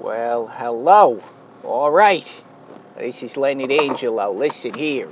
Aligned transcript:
Well, 0.00 0.46
hello. 0.46 1.22
All 1.64 1.90
right. 1.90 2.30
This 2.98 3.22
is 3.22 3.36
Leonard 3.36 3.70
D'Angelo. 3.70 4.30
Listen 4.30 4.74
here. 4.74 5.08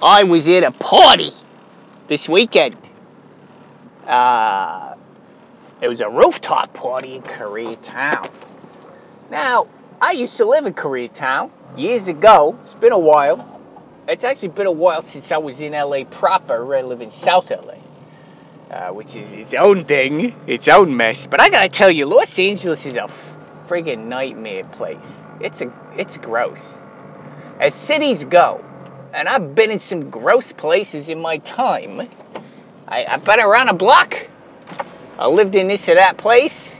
I 0.00 0.22
was 0.24 0.46
at 0.48 0.62
a 0.62 0.70
party 0.70 1.30
this 2.06 2.28
weekend. 2.28 2.76
Uh, 4.06 4.94
it 5.80 5.88
was 5.88 6.00
a 6.00 6.08
rooftop 6.08 6.72
party 6.72 7.16
in 7.16 7.22
Koreatown. 7.22 8.30
Now, 9.30 9.66
I 10.00 10.12
used 10.12 10.36
to 10.36 10.44
live 10.44 10.66
in 10.66 10.74
Koreatown 10.74 11.50
years 11.76 12.06
ago. 12.06 12.56
It's 12.64 12.74
been 12.74 12.92
a 12.92 12.98
while. 12.98 13.60
It's 14.06 14.24
actually 14.24 14.48
been 14.48 14.68
a 14.68 14.72
while 14.72 15.02
since 15.02 15.32
I 15.32 15.38
was 15.38 15.58
in 15.60 15.72
LA 15.72 16.04
proper. 16.04 16.74
I 16.76 16.82
live 16.82 17.00
in 17.00 17.10
South 17.10 17.50
LA. 17.50 17.74
Uh, 18.70 18.92
which 18.92 19.14
is 19.14 19.32
its 19.32 19.54
own 19.54 19.84
thing, 19.84 20.34
its 20.46 20.68
own 20.68 20.96
mess. 20.96 21.26
But 21.26 21.40
I 21.40 21.50
gotta 21.50 21.68
tell 21.68 21.90
you, 21.90 22.06
Los 22.06 22.38
Angeles 22.38 22.84
is 22.84 22.96
a 22.96 23.08
friggin' 23.68 24.06
nightmare 24.06 24.64
place. 24.64 25.22
It's 25.40 25.60
a, 25.60 25.72
it's 25.96 26.16
gross. 26.18 26.80
As 27.58 27.74
cities 27.74 28.24
go, 28.24 28.64
and 29.12 29.28
I've 29.28 29.54
been 29.54 29.70
in 29.70 29.78
some 29.78 30.10
gross 30.10 30.52
places 30.52 31.08
in 31.08 31.20
my 31.20 31.38
time. 31.38 32.08
I, 32.86 33.04
I've 33.04 33.24
been 33.24 33.40
around 33.40 33.68
a 33.68 33.74
block. 33.74 34.28
I 35.18 35.26
lived 35.26 35.54
in 35.54 35.68
this 35.68 35.88
or 35.88 35.94
that 35.94 36.18
place. 36.18 36.76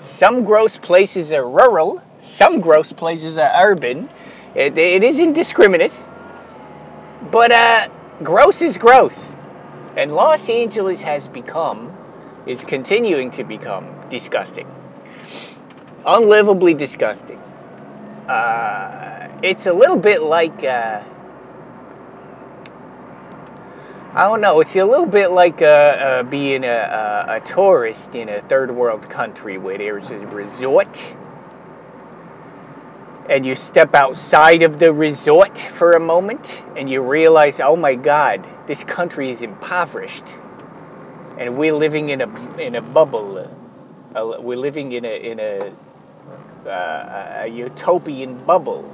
Some 0.00 0.44
gross 0.44 0.78
places 0.78 1.32
are 1.32 1.48
rural. 1.48 2.02
Some 2.20 2.60
gross 2.60 2.92
places 2.92 3.36
are 3.38 3.50
urban. 3.54 4.08
It, 4.54 4.78
it 4.78 5.02
is 5.02 5.18
indiscriminate. 5.18 5.92
But 7.30 7.52
uh, 7.52 7.88
gross 8.22 8.62
is 8.62 8.78
gross. 8.78 9.34
And 9.96 10.12
Los 10.12 10.48
Angeles 10.48 11.00
has 11.02 11.26
become, 11.26 11.92
is 12.46 12.62
continuing 12.62 13.30
to 13.32 13.44
become 13.44 13.86
disgusting. 14.08 14.68
Unlivably 16.06 16.74
disgusting. 16.74 17.38
Uh, 18.28 19.28
it's 19.42 19.66
a 19.66 19.72
little 19.72 19.96
bit 19.96 20.22
like, 20.22 20.62
uh, 20.62 21.02
I 24.14 24.28
don't 24.28 24.40
know, 24.40 24.60
it's 24.60 24.76
a 24.76 24.84
little 24.84 25.06
bit 25.06 25.30
like 25.30 25.60
uh, 25.62 25.64
uh 25.66 26.22
being 26.22 26.64
a, 26.64 27.26
a, 27.28 27.40
tourist 27.40 28.14
in 28.14 28.28
a 28.28 28.40
third 28.42 28.70
world 28.70 29.10
country 29.10 29.58
where 29.58 29.78
there's 29.78 30.10
a 30.10 30.18
resort 30.28 31.14
and 33.28 33.44
you 33.44 33.54
step 33.54 33.94
outside 33.94 34.62
of 34.62 34.78
the 34.78 34.92
resort 34.92 35.58
for 35.58 35.92
a 35.94 36.00
moment 36.00 36.62
and 36.76 36.88
you 36.88 37.02
realize, 37.02 37.60
oh 37.60 37.76
my 37.76 37.94
God, 37.94 38.46
this 38.66 38.84
country 38.84 39.30
is 39.30 39.42
impoverished, 39.42 40.24
and 41.38 41.56
we're 41.56 41.74
living 41.74 42.10
in 42.10 42.20
a 42.20 42.56
in 42.58 42.76
a 42.76 42.82
bubble. 42.82 43.50
Uh, 44.14 44.36
we're 44.40 44.56
living 44.56 44.92
in 44.92 45.04
a 45.04 45.16
in 45.16 45.40
a, 45.40 45.72
uh, 46.66 47.42
a 47.44 47.48
utopian 47.48 48.38
bubble, 48.44 48.84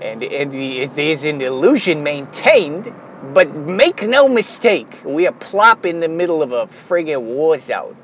and 0.00 0.22
and 0.22 0.52
the, 0.52 0.86
there's 0.86 1.24
an 1.24 1.40
illusion 1.40 2.02
maintained. 2.02 2.92
But 3.34 3.54
make 3.54 4.02
no 4.02 4.28
mistake, 4.28 4.88
we 5.04 5.26
are 5.26 5.32
plop 5.32 5.84
in 5.84 6.00
the 6.00 6.08
middle 6.08 6.42
of 6.42 6.52
a 6.52 6.66
friggin' 6.66 7.20
war 7.20 7.58
zone, 7.58 7.96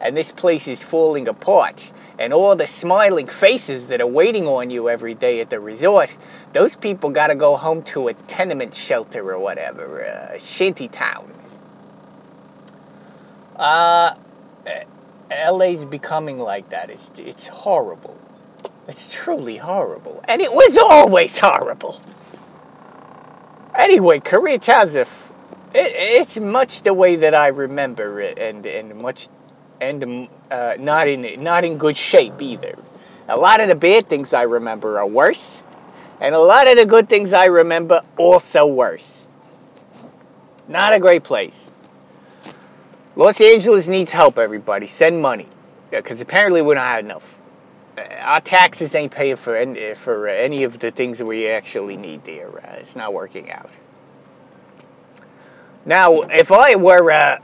and 0.00 0.16
this 0.16 0.32
place 0.32 0.66
is 0.66 0.82
falling 0.82 1.28
apart 1.28 1.92
and 2.18 2.32
all 2.32 2.56
the 2.56 2.66
smiling 2.66 3.26
faces 3.26 3.86
that 3.86 4.00
are 4.00 4.06
waiting 4.06 4.46
on 4.46 4.70
you 4.70 4.88
every 4.88 5.14
day 5.14 5.40
at 5.40 5.50
the 5.50 5.58
resort, 5.58 6.14
those 6.52 6.76
people 6.76 7.10
got 7.10 7.28
to 7.28 7.34
go 7.34 7.56
home 7.56 7.82
to 7.82 8.08
a 8.08 8.14
tenement 8.14 8.74
shelter 8.74 9.32
or 9.32 9.38
whatever, 9.38 10.00
a 10.00 10.38
shanty 10.38 10.88
town. 10.88 11.32
Uh, 13.56 14.12
LA's 15.50 15.84
becoming 15.84 16.38
like 16.38 16.70
that. 16.70 16.90
It's, 16.90 17.10
it's 17.18 17.46
horrible. 17.46 18.18
It's 18.88 19.08
truly 19.12 19.56
horrible. 19.56 20.22
And 20.28 20.42
it 20.42 20.52
was 20.52 20.78
always 20.78 21.38
horrible. 21.38 22.00
Anyway, 23.76 24.20
Koreatown's 24.20 24.94
a, 24.96 25.02
it, 25.02 25.08
it's 25.74 26.38
much 26.38 26.82
the 26.82 26.94
way 26.94 27.16
that 27.16 27.34
I 27.34 27.48
remember 27.48 28.20
it 28.20 28.38
and, 28.38 28.66
and 28.66 28.96
much 28.96 29.28
and 29.80 30.28
uh, 30.50 30.76
not 30.78 31.08
in 31.08 31.42
not 31.42 31.64
in 31.64 31.78
good 31.78 31.96
shape 31.96 32.40
either. 32.42 32.78
A 33.28 33.36
lot 33.36 33.60
of 33.60 33.68
the 33.68 33.74
bad 33.74 34.08
things 34.08 34.32
I 34.34 34.42
remember 34.42 34.98
are 34.98 35.06
worse, 35.06 35.60
and 36.20 36.34
a 36.34 36.38
lot 36.38 36.68
of 36.68 36.76
the 36.78 36.86
good 36.86 37.08
things 37.08 37.32
I 37.32 37.46
remember 37.46 38.02
also 38.16 38.66
worse. 38.66 39.26
Not 40.68 40.94
a 40.94 41.00
great 41.00 41.24
place. 41.24 41.63
Los 43.16 43.40
Angeles 43.40 43.88
needs 43.88 44.12
help. 44.12 44.38
Everybody, 44.38 44.86
send 44.86 45.20
money 45.20 45.46
because 45.90 46.20
apparently 46.20 46.62
we 46.62 46.74
don't 46.74 46.82
have 46.82 47.04
enough. 47.04 47.38
Uh, 47.96 48.02
our 48.20 48.40
taxes 48.40 48.94
ain't 48.94 49.12
paying 49.12 49.36
for 49.36 49.56
any, 49.56 49.94
for 49.94 50.26
any 50.26 50.64
of 50.64 50.78
the 50.78 50.90
things 50.90 51.18
that 51.18 51.26
we 51.26 51.48
actually 51.48 51.96
need 51.96 52.24
there. 52.24 52.48
Uh, 52.48 52.76
it's 52.78 52.96
not 52.96 53.12
working 53.12 53.50
out. 53.50 53.70
Now, 55.86 56.22
if 56.22 56.50
I 56.50 56.76
were 56.76 57.10
uh, 57.10 57.38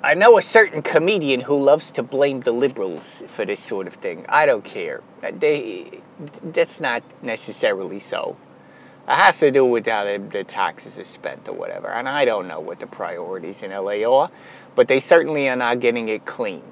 I 0.00 0.14
know 0.14 0.38
a 0.38 0.42
certain 0.42 0.82
comedian 0.82 1.40
who 1.40 1.60
loves 1.60 1.90
to 1.92 2.04
blame 2.04 2.40
the 2.40 2.52
liberals 2.52 3.24
for 3.26 3.44
this 3.44 3.58
sort 3.58 3.88
of 3.88 3.94
thing. 3.94 4.26
I 4.28 4.46
don't 4.46 4.64
care. 4.64 5.02
They, 5.20 6.00
that's 6.42 6.78
not 6.80 7.02
necessarily 7.20 7.98
so. 7.98 8.36
It 9.08 9.14
has 9.14 9.40
to 9.40 9.50
do 9.50 9.64
with 9.64 9.88
how 9.88 10.04
the 10.04 10.44
taxes 10.44 11.00
are 11.00 11.04
spent 11.04 11.48
or 11.48 11.54
whatever. 11.54 11.88
And 11.88 12.08
I 12.08 12.26
don't 12.26 12.46
know 12.46 12.60
what 12.60 12.78
the 12.78 12.86
priorities 12.86 13.64
in 13.64 13.72
LA 13.72 14.08
are, 14.08 14.30
but 14.78 14.86
they 14.86 15.00
certainly 15.00 15.48
are 15.48 15.56
not 15.56 15.80
getting 15.80 16.08
it 16.08 16.24
clean. 16.24 16.62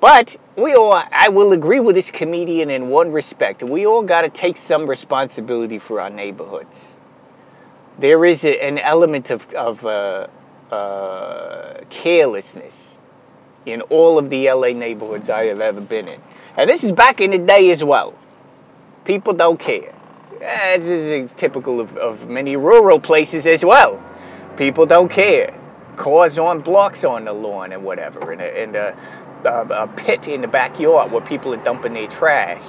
But 0.00 0.36
we 0.56 0.74
all, 0.74 0.98
I 1.12 1.28
will 1.28 1.52
agree 1.52 1.80
with 1.80 1.94
this 1.94 2.10
comedian 2.10 2.70
in 2.70 2.88
one 2.88 3.12
respect. 3.12 3.62
We 3.62 3.86
all 3.86 4.02
got 4.02 4.22
to 4.22 4.30
take 4.30 4.56
some 4.56 4.88
responsibility 4.88 5.78
for 5.78 6.00
our 6.00 6.08
neighborhoods. 6.08 6.96
There 7.98 8.24
is 8.24 8.42
a, 8.46 8.64
an 8.64 8.78
element 8.78 9.30
of, 9.30 9.52
of 9.52 9.84
uh, 9.84 10.28
uh, 10.70 11.74
carelessness 11.90 12.98
in 13.66 13.82
all 13.82 14.18
of 14.18 14.30
the 14.30 14.50
LA 14.50 14.68
neighborhoods 14.68 15.28
I 15.28 15.44
have 15.48 15.60
ever 15.60 15.82
been 15.82 16.08
in. 16.08 16.22
And 16.56 16.70
this 16.70 16.84
is 16.84 16.92
back 16.92 17.20
in 17.20 17.32
the 17.32 17.38
day 17.38 17.70
as 17.70 17.84
well. 17.84 18.16
People 19.04 19.34
don't 19.34 19.60
care. 19.60 19.94
This 20.40 20.86
is 20.86 21.32
typical 21.32 21.80
of, 21.80 21.94
of 21.98 22.30
many 22.30 22.56
rural 22.56 22.98
places 22.98 23.46
as 23.46 23.62
well. 23.62 24.02
People 24.56 24.86
don't 24.86 25.10
care. 25.10 25.52
Cars 25.96 26.38
on 26.38 26.60
blocks 26.60 27.04
on 27.04 27.24
the 27.24 27.32
lawn 27.32 27.72
and 27.72 27.84
whatever, 27.84 28.32
and 28.32 28.40
a, 28.40 28.62
and 28.62 28.76
a, 28.76 28.96
a, 29.44 29.84
a 29.84 29.88
pit 29.88 30.28
in 30.28 30.42
the 30.42 30.48
backyard 30.48 31.10
where 31.10 31.22
people 31.22 31.52
are 31.54 31.64
dumping 31.64 31.94
their 31.94 32.08
trash. 32.08 32.64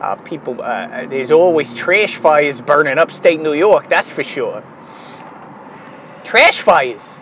Uh, 0.00 0.16
people, 0.16 0.60
uh, 0.62 1.06
there's 1.06 1.30
always 1.30 1.74
trash 1.74 2.16
fires 2.16 2.60
burning 2.60 2.98
upstate 2.98 3.40
New 3.40 3.52
York, 3.52 3.88
that's 3.88 4.10
for 4.10 4.22
sure. 4.22 4.62
Trash 6.24 6.60
fires 6.60 7.16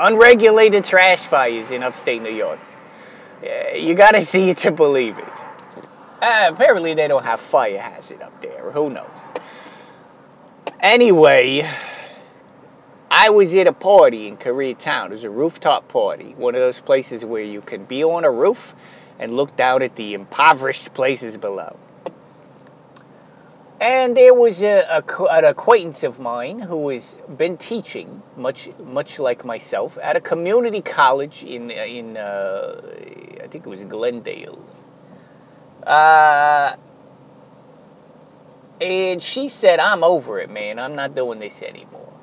unregulated 0.00 0.84
trash 0.84 1.20
fires 1.20 1.70
in 1.70 1.82
upstate 1.82 2.22
New 2.22 2.32
York. 2.32 2.58
You 3.74 3.94
gotta 3.94 4.24
see 4.24 4.50
it 4.50 4.58
to 4.58 4.70
believe 4.72 5.18
it. 5.18 5.24
Uh, 6.20 6.50
apparently, 6.52 6.94
they 6.94 7.08
don't 7.08 7.24
have 7.24 7.40
fire 7.40 7.78
hazard 7.78 8.20
up 8.22 8.42
there. 8.42 8.70
Who 8.72 8.90
knows? 8.90 9.08
Anyway, 10.80 11.68
I 13.22 13.28
was 13.28 13.52
at 13.52 13.66
a 13.66 13.74
party 13.74 14.28
in 14.28 14.38
Koreatown. 14.38 15.08
It 15.08 15.10
was 15.10 15.24
a 15.24 15.30
rooftop 15.30 15.88
party, 15.88 16.32
one 16.38 16.54
of 16.54 16.62
those 16.62 16.80
places 16.80 17.22
where 17.22 17.42
you 17.42 17.60
can 17.60 17.84
be 17.84 18.02
on 18.02 18.24
a 18.24 18.30
roof 18.30 18.74
and 19.18 19.36
look 19.36 19.54
down 19.56 19.82
at 19.82 19.94
the 19.94 20.14
impoverished 20.14 20.94
places 20.94 21.36
below. 21.36 21.78
And 23.78 24.16
there 24.16 24.32
was 24.32 24.62
a, 24.62 25.04
a, 25.04 25.24
an 25.24 25.44
acquaintance 25.44 26.02
of 26.02 26.18
mine 26.18 26.60
who 26.60 26.88
has 26.88 27.18
been 27.36 27.58
teaching, 27.58 28.22
much 28.38 28.70
much 28.78 29.18
like 29.18 29.44
myself, 29.44 29.98
at 30.02 30.16
a 30.16 30.20
community 30.22 30.80
college 30.80 31.44
in 31.44 31.70
in 31.70 32.16
uh, 32.16 32.80
I 33.44 33.48
think 33.48 33.66
it 33.66 33.68
was 33.68 33.84
Glendale. 33.84 34.64
Uh, 35.86 36.74
and 38.80 39.22
she 39.22 39.50
said, 39.50 39.78
"I'm 39.78 40.04
over 40.04 40.40
it, 40.40 40.48
man. 40.48 40.78
I'm 40.78 40.94
not 40.94 41.14
doing 41.14 41.38
this 41.38 41.60
anymore." 41.60 42.19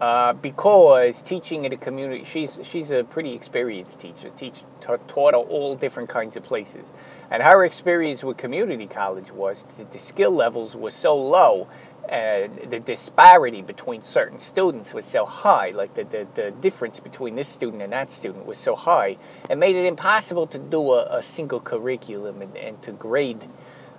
Uh, 0.00 0.32
because 0.32 1.22
teaching 1.22 1.64
at 1.66 1.72
a 1.72 1.76
community, 1.76 2.24
she's 2.24 2.60
she's 2.64 2.90
a 2.90 3.04
pretty 3.04 3.32
experienced 3.32 4.00
teacher. 4.00 4.30
Teach 4.36 4.64
taught 4.80 5.34
at 5.34 5.34
all 5.34 5.76
different 5.76 6.08
kinds 6.08 6.36
of 6.36 6.42
places 6.42 6.84
and 7.30 7.42
her 7.42 7.64
experience 7.64 8.22
with 8.22 8.36
community 8.36 8.86
college 8.86 9.30
was 9.32 9.64
that 9.78 9.90
the 9.92 9.98
skill 9.98 10.30
levels 10.30 10.76
were 10.76 10.90
so 10.90 11.16
low 11.16 11.66
and 12.08 12.70
the 12.70 12.78
disparity 12.78 13.62
between 13.62 14.02
certain 14.02 14.38
students 14.38 14.92
was 14.92 15.06
so 15.06 15.24
high, 15.24 15.70
like 15.70 15.94
the, 15.94 16.04
the, 16.04 16.26
the 16.34 16.50
difference 16.50 17.00
between 17.00 17.34
this 17.34 17.48
student 17.48 17.82
and 17.82 17.92
that 17.92 18.12
student 18.12 18.44
was 18.44 18.58
so 18.58 18.76
high, 18.76 19.16
it 19.48 19.56
made 19.56 19.74
it 19.74 19.86
impossible 19.86 20.46
to 20.46 20.58
do 20.58 20.92
a, 20.92 21.18
a 21.18 21.22
single 21.22 21.60
curriculum 21.60 22.42
and, 22.42 22.56
and 22.56 22.82
to 22.82 22.92
grade 22.92 23.42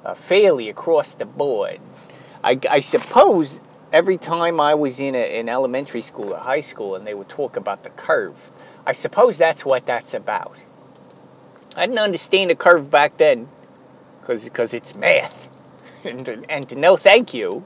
uh, 0.06 0.14
fairly 0.14 0.70
across 0.70 1.16
the 1.16 1.26
board. 1.26 1.80
I, 2.44 2.60
I 2.70 2.80
suppose 2.82 3.60
every 3.96 4.18
time 4.18 4.60
I 4.60 4.76
was 4.76 5.00
in 5.00 5.16
a, 5.16 5.40
an 5.40 5.50
elementary 5.50 6.02
school 6.02 6.34
or 6.34 6.38
high 6.38 6.62
school 6.62 6.96
and 6.96 7.08
they 7.08 7.14
would 7.14 7.30
talk 7.30 7.56
about 7.58 7.84
the 7.84 7.90
curve, 7.90 8.36
I 8.86 8.94
suppose 8.94 9.38
that's 9.38 9.66
what 9.66 9.86
that's 9.86 10.14
about 10.14 10.56
I 11.76 11.86
didn't 11.86 12.00
understand 12.00 12.50
the 12.50 12.56
curve 12.56 12.90
back 12.90 13.18
then 13.18 13.50
because 14.22 14.74
it's 14.74 14.96
math. 14.96 15.48
and, 16.04 16.46
and 16.50 16.70
to 16.70 16.76
no 16.76 16.96
thank 16.96 17.34
you. 17.34 17.66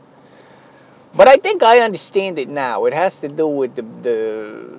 But 1.13 1.27
I 1.27 1.37
think 1.37 1.63
I 1.63 1.79
understand 1.79 2.39
it 2.39 2.49
now. 2.49 2.85
It 2.85 2.93
has 2.93 3.19
to 3.19 3.27
do 3.27 3.47
with 3.47 3.75
the, 3.75 3.81
the 3.81 4.69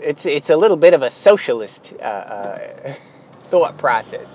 it's 0.00 0.26
it's 0.26 0.50
a 0.50 0.56
little 0.56 0.76
bit 0.76 0.94
of 0.94 1.02
a 1.02 1.10
socialist 1.10 1.92
uh, 2.00 2.02
uh, 2.04 2.94
thought 3.48 3.78
process. 3.78 4.26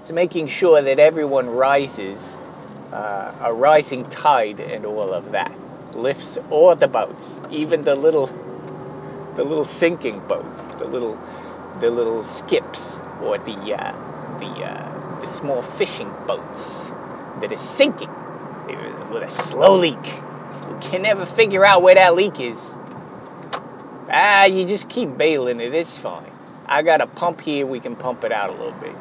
It's 0.00 0.12
making 0.12 0.48
sure 0.48 0.80
that 0.80 0.98
everyone 0.98 1.48
rises, 1.48 2.18
uh, 2.92 3.32
a 3.42 3.52
rising 3.52 4.04
tide, 4.10 4.60
and 4.60 4.84
all 4.84 5.12
of 5.12 5.32
that 5.32 5.52
lifts 5.94 6.38
all 6.50 6.74
the 6.74 6.88
boats, 6.88 7.40
even 7.50 7.82
the 7.82 7.94
little 7.94 8.28
the 9.36 9.44
little 9.44 9.64
sinking 9.64 10.20
boats, 10.28 10.66
the 10.78 10.86
little 10.86 11.18
the 11.80 11.90
little 11.90 12.24
skips, 12.24 13.00
or 13.22 13.38
the 13.38 13.74
uh, 13.74 13.92
the 14.40 14.64
uh, 14.64 15.20
the 15.20 15.26
small 15.26 15.62
fishing 15.62 16.10
boats 16.26 16.92
that 17.40 17.52
are 17.52 17.56
sinking 17.56 18.10
with 19.10 19.22
a 19.22 19.30
slow 19.30 19.76
leak. 19.76 19.96
We 20.68 20.80
can 20.80 21.02
never 21.02 21.26
figure 21.26 21.64
out 21.64 21.82
where 21.82 21.94
that 21.94 22.14
leak 22.14 22.40
is. 22.40 22.74
Ah, 24.10 24.44
you 24.44 24.64
just 24.66 24.88
keep 24.88 25.16
bailing 25.16 25.60
it. 25.60 25.74
It's 25.74 25.96
fine. 25.96 26.30
I 26.66 26.82
got 26.82 27.00
a 27.00 27.06
pump 27.06 27.40
here. 27.40 27.66
We 27.66 27.80
can 27.80 27.96
pump 27.96 28.24
it 28.24 28.32
out 28.32 28.50
a 28.50 28.52
little 28.52 28.72
bit. 28.72 28.94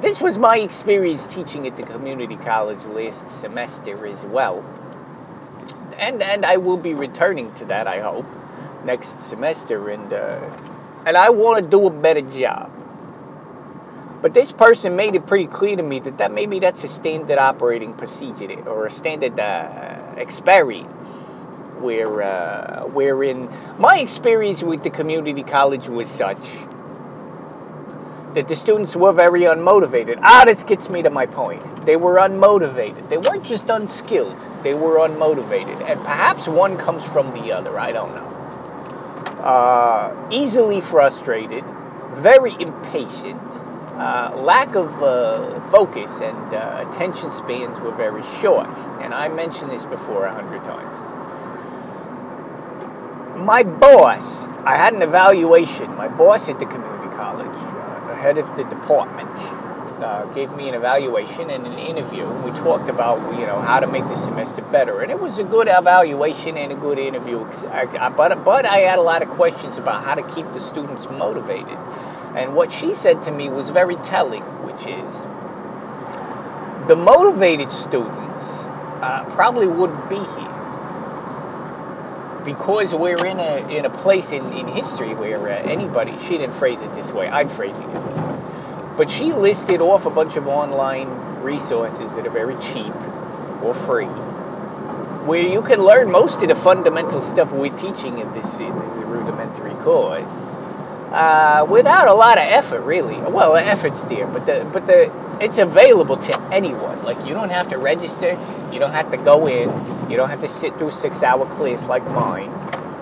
This 0.00 0.18
was 0.18 0.38
my 0.38 0.56
experience 0.56 1.26
teaching 1.26 1.66
at 1.66 1.76
the 1.76 1.82
community 1.82 2.36
college 2.36 2.82
last 2.86 3.28
semester 3.30 4.06
as 4.06 4.24
well. 4.24 4.64
And 5.98 6.22
and 6.22 6.46
I 6.46 6.56
will 6.56 6.78
be 6.78 6.94
returning 6.94 7.52
to 7.56 7.66
that, 7.66 7.86
I 7.86 8.00
hope, 8.00 8.24
next 8.86 9.20
semester 9.20 9.90
and 9.90 10.10
uh, 10.10 10.40
and 11.04 11.18
I 11.18 11.28
want 11.28 11.62
to 11.62 11.70
do 11.70 11.86
a 11.86 11.90
better 11.90 12.22
job. 12.22 12.72
But 14.22 14.32
this 14.32 14.52
person 14.52 14.96
made 14.96 15.14
it 15.14 15.26
pretty 15.26 15.46
clear 15.46 15.76
to 15.76 15.82
me 15.82 16.00
that, 16.00 16.18
that 16.18 16.32
maybe 16.32 16.60
that's 16.60 16.82
a 16.84 16.88
standard 16.88 17.38
operating 17.38 17.92
procedure 17.94 18.68
or 18.68 18.86
a 18.86 18.90
standard 18.90 19.38
uh, 19.38 20.14
experience 20.16 21.08
where 21.78 22.22
uh, 22.22 22.86
wherein 22.86 23.50
my 23.78 23.98
experience 23.98 24.62
with 24.62 24.82
the 24.82 24.90
community 24.90 25.42
college 25.42 25.88
was 25.88 26.08
such 26.08 26.38
that 28.34 28.46
the 28.46 28.54
students 28.54 28.94
were 28.94 29.12
very 29.12 29.42
unmotivated. 29.42 30.18
Ah, 30.22 30.44
this 30.44 30.62
gets 30.62 30.88
me 30.88 31.02
to 31.02 31.10
my 31.10 31.26
point. 31.26 31.62
They 31.84 31.96
were 31.96 32.16
unmotivated. 32.16 33.08
They 33.08 33.18
weren't 33.18 33.44
just 33.44 33.68
unskilled, 33.70 34.38
they 34.62 34.74
were 34.74 34.96
unmotivated. 34.96 35.80
And 35.82 36.00
perhaps 36.00 36.46
one 36.46 36.76
comes 36.76 37.04
from 37.04 37.32
the 37.32 37.52
other, 37.52 37.78
I 37.78 37.92
don't 37.92 38.14
know. 38.14 38.30
Uh, 39.42 40.28
easily 40.30 40.80
frustrated, 40.80 41.64
very 42.12 42.54
impatient, 42.60 43.40
uh, 43.96 44.32
lack 44.36 44.76
of 44.76 45.02
uh, 45.02 45.60
focus 45.70 46.20
and 46.20 46.54
uh, 46.54 46.86
attention 46.88 47.30
spans 47.30 47.78
were 47.80 47.92
very 47.92 48.22
short. 48.40 48.68
And 49.00 49.12
I 49.12 49.28
mentioned 49.28 49.70
this 49.70 49.84
before 49.86 50.26
a 50.26 50.32
hundred 50.32 50.64
times. 50.64 50.96
My 53.38 53.62
boss, 53.62 54.46
I 54.64 54.76
had 54.76 54.94
an 54.94 55.02
evaluation. 55.02 55.90
My 55.96 56.08
boss 56.08 56.48
at 56.48 56.58
the 56.58 56.66
community 56.66 57.08
college, 57.16 57.79
head 58.20 58.38
of 58.38 58.46
the 58.56 58.64
department, 58.64 59.28
uh, 60.02 60.24
gave 60.34 60.50
me 60.52 60.68
an 60.68 60.74
evaluation 60.74 61.50
and 61.50 61.66
an 61.66 61.78
interview. 61.78 62.28
We 62.44 62.50
talked 62.52 62.88
about 62.88 63.18
you 63.38 63.46
know 63.46 63.60
how 63.60 63.80
to 63.80 63.86
make 63.86 64.06
the 64.08 64.16
semester 64.16 64.62
better, 64.62 65.00
and 65.02 65.10
it 65.10 65.18
was 65.18 65.38
a 65.38 65.44
good 65.44 65.68
evaluation 65.68 66.56
and 66.56 66.72
a 66.72 66.76
good 66.76 66.98
interview. 66.98 67.44
But 68.16 68.44
but 68.44 68.64
I 68.66 68.78
had 68.78 68.98
a 68.98 69.02
lot 69.02 69.22
of 69.22 69.28
questions 69.30 69.78
about 69.78 70.04
how 70.04 70.14
to 70.14 70.22
keep 70.34 70.50
the 70.52 70.60
students 70.60 71.06
motivated 71.06 71.78
and 72.34 72.54
what 72.54 72.70
she 72.70 72.94
said 72.94 73.22
to 73.22 73.30
me 73.32 73.50
was 73.50 73.70
very 73.70 73.96
telling, 73.96 74.42
which 74.64 74.86
is 74.86 75.12
the 76.86 76.94
motivated 76.96 77.70
students 77.72 78.44
uh, 79.02 79.24
probably 79.34 79.66
wouldn't 79.66 80.08
be 80.08 80.18
here 80.18 80.59
because 82.44 82.94
we're 82.94 83.24
in 83.26 83.38
a 83.38 83.68
in 83.68 83.84
a 83.84 83.90
place 83.90 84.32
in, 84.32 84.44
in 84.52 84.66
history 84.68 85.14
where 85.14 85.48
uh, 85.48 85.62
anybody 85.62 86.16
she 86.20 86.38
didn't 86.38 86.54
phrase 86.54 86.80
it 86.80 86.94
this 86.94 87.12
way 87.12 87.28
I'm 87.28 87.48
phrasing 87.48 87.88
it 87.90 88.04
this 88.06 88.18
way 88.18 88.40
but 88.96 89.10
she 89.10 89.32
listed 89.32 89.80
off 89.80 90.06
a 90.06 90.10
bunch 90.10 90.36
of 90.36 90.48
online 90.48 91.08
resources 91.42 92.12
that 92.14 92.26
are 92.26 92.30
very 92.30 92.56
cheap 92.56 92.94
or 93.62 93.74
free 93.86 94.06
where 95.26 95.46
you 95.46 95.62
can 95.62 95.80
learn 95.80 96.10
most 96.10 96.42
of 96.42 96.48
the 96.48 96.54
fundamental 96.54 97.20
stuff 97.20 97.52
we're 97.52 97.76
teaching 97.78 98.18
in 98.18 98.32
this, 98.32 98.52
in 98.54 98.78
this 98.80 98.94
rudimentary 99.04 99.74
course 99.84 100.56
uh, 101.12 101.66
without 101.68 102.08
a 102.08 102.14
lot 102.14 102.38
of 102.38 102.44
effort, 102.44 102.82
really. 102.82 103.16
Well, 103.18 103.56
effort's 103.56 104.02
there, 104.04 104.26
but 104.26 104.46
the 104.46 104.68
but 104.72 104.86
the 104.86 105.12
it's 105.40 105.58
available 105.58 106.16
to 106.16 106.40
anyone. 106.52 107.02
Like 107.02 107.18
you 107.26 107.34
don't 107.34 107.50
have 107.50 107.68
to 107.70 107.78
register, 107.78 108.38
you 108.72 108.78
don't 108.78 108.92
have 108.92 109.10
to 109.10 109.16
go 109.16 109.48
in, 109.48 109.68
you 110.10 110.16
don't 110.16 110.28
have 110.28 110.40
to 110.40 110.48
sit 110.48 110.76
through 110.76 110.90
six-hour 110.90 111.46
class 111.46 111.86
like 111.88 112.04
mine. 112.10 112.50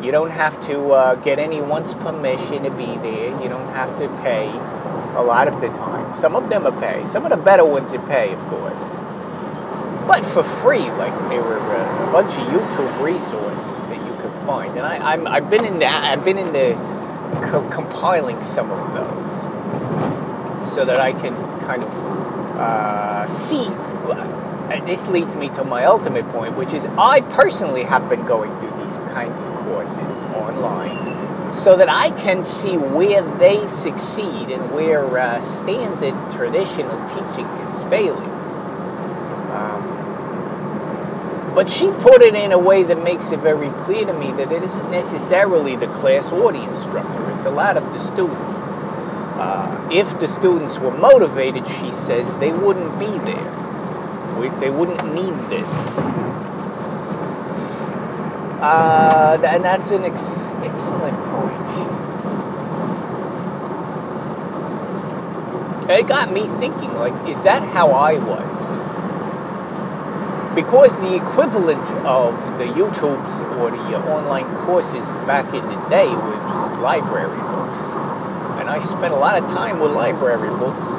You 0.03 0.13
don't 0.13 0.31
have 0.31 0.55
to 0.67 0.91
uh, 0.93 1.15
get 1.17 1.39
anyone's 1.39 1.95
permission 1.95 2.63
to 2.65 2.71
be 2.71 2.97
there. 2.99 3.43
You 3.43 3.49
don't 3.49 3.69
have 3.71 3.99
to 3.99 4.09
pay 4.23 4.47
a 5.17 5.23
lot 5.23 5.49
of 5.49 5.61
the 5.61 5.69
time. 5.69 6.15
Some 6.21 6.37
of 6.37 6.49
them 6.51 6.67
are 6.67 6.81
pay. 6.81 7.05
Some 7.07 7.25
of 7.25 7.31
the 7.31 7.37
better 7.37 7.65
ones 7.65 7.93
are 7.95 8.07
pay, 8.09 8.33
of 8.33 8.41
course. 8.51 8.83
But 10.07 10.25
for 10.27 10.45
free, 10.45 10.89
like 11.01 11.13
there 11.31 11.43
were 11.43 11.59
uh, 11.59 12.09
a 12.09 12.13
bunch 12.13 12.31
of 12.33 12.47
YouTube 12.47 13.05
resources 13.05 13.81
that 13.89 13.97
you 14.07 14.13
could 14.23 14.47
find. 14.47 14.71
And 14.77 14.87
I, 14.87 15.13
I'm 15.13 15.27
I've 15.27 15.51
been 15.51 15.65
in 15.65 15.79
the 15.79 15.87
I've 15.87 16.25
been 16.25 16.39
in 16.39 16.53
the 16.53 16.75
co- 17.49 17.69
compiling 17.71 18.43
some 18.45 18.71
of 18.71 18.95
those 18.95 20.75
so 20.75 20.85
that 20.85 21.01
I 21.01 21.13
can 21.13 21.35
kind 21.67 21.83
of 21.83 21.91
uh, 22.59 23.27
see. 23.29 23.69
This 24.69 25.09
leads 25.09 25.35
me 25.35 25.49
to 25.51 25.65
my 25.65 25.85
ultimate 25.85 26.29
point, 26.29 26.57
which 26.57 26.73
is 26.75 26.87
I 26.99 27.23
personally 27.23 27.85
have 27.85 28.09
been 28.09 28.25
going 28.27 28.51
through 28.61 28.85
these 28.85 28.99
kinds 29.13 29.41
of 29.41 29.47
courses 29.65 30.27
online 30.35 31.55
so 31.55 31.77
that 31.77 31.89
I 31.89 32.11
can 32.11 32.45
see 32.45 32.77
where 32.77 33.23
they 33.39 33.67
succeed 33.69 34.51
and 34.51 34.71
where 34.73 35.19
uh, 35.19 35.41
standard 35.41 36.15
traditional 36.37 36.99
teaching 37.09 37.47
is 37.47 37.89
failing. 37.89 38.31
Um, 39.53 39.99
but 41.55 41.71
she 41.71 41.91
put 41.91 42.23
it 42.23 42.35
in 42.35 42.53
a 42.53 42.59
way 42.59 42.83
that 42.83 43.03
makes 43.03 43.31
it 43.31 43.41
very 43.41 43.71
clear 43.85 44.05
to 44.05 44.13
me 44.13 44.33
that 44.33 44.53
it 44.53 44.63
isn't 44.63 44.91
necessarily 44.91 45.77
the 45.77 45.89
class 45.99 46.31
or 46.31 46.53
the 46.53 46.63
instructor, 46.63 47.31
it's 47.31 47.47
a 47.47 47.51
lot 47.51 47.77
of 47.77 47.85
the 47.93 47.99
student. 47.99 48.39
Uh, 49.39 49.89
if 49.91 50.19
the 50.21 50.29
students 50.29 50.79
were 50.79 50.97
motivated, 50.97 51.67
she 51.67 51.93
says, 51.93 52.33
they 52.37 52.53
wouldn't 52.53 52.99
be 52.99 53.19
there. 53.21 53.68
We, 54.39 54.51
they 54.51 54.71
wouldn't 54.71 55.05
need 55.05 55.49
this. 55.49 56.11
Uh, 58.61 59.39
and 59.43 59.65
that's 59.65 59.91
an 59.91 60.05
ex- 60.05 60.57
excellent 60.63 61.23
point. 61.25 61.89
It 65.89 66.07
got 66.07 66.31
me 66.31 66.49
thinking, 66.49 66.95
like, 66.95 67.17
is 67.25 67.43
that 67.43 67.63
how 67.63 67.93
I 67.93 68.19
was? 68.19 68.81
because 70.55 70.97
the 70.99 71.15
equivalent 71.15 71.93
of 72.05 72.57
the 72.57 72.65
YouTubes 72.65 73.41
or 73.49 73.71
the 73.71 73.97
online 73.97 74.51
courses 74.51 75.17
back 75.27 75.55
in 75.55 75.69
the 75.69 75.77
day 75.89 76.17
was 76.17 76.41
just 76.47 76.79
library 76.79 77.43
books. 77.43 77.99
And 78.57 78.69
I 78.69 78.81
spent 78.81 79.15
a 79.15 79.17
lot 79.17 79.39
of 79.39 79.47
time 79.49 79.79
with 79.81 79.93
library 79.93 80.51
books. 80.51 80.98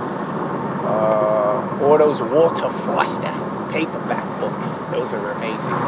Uh, 0.89 1.79
or 1.81 1.99
those 1.99 2.19
Walter 2.21 2.69
Foster 2.89 3.33
paperback 3.69 4.25
books. 4.39 4.67
Those 4.89 5.13
are 5.13 5.31
amazing. 5.33 5.79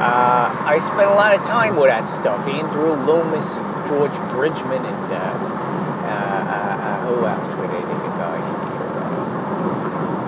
Uh, 0.00 0.48
I 0.64 0.78
spent 0.78 1.10
a 1.10 1.14
lot 1.14 1.38
of 1.38 1.44
time 1.44 1.76
with 1.76 1.90
that 1.90 2.08
stuff. 2.08 2.46
Andrew 2.46 2.94
Loomis 3.04 3.56
and 3.56 3.88
George 3.88 4.16
Bridgman 4.32 4.84
and 4.86 5.12
uh, 5.12 5.16
uh, 5.16 6.48
uh, 6.48 6.80
uh 6.80 7.06
who 7.06 7.26
else 7.26 7.54
were 7.56 7.68
they? 7.68 7.80
The 7.80 8.16
guys 8.16 8.60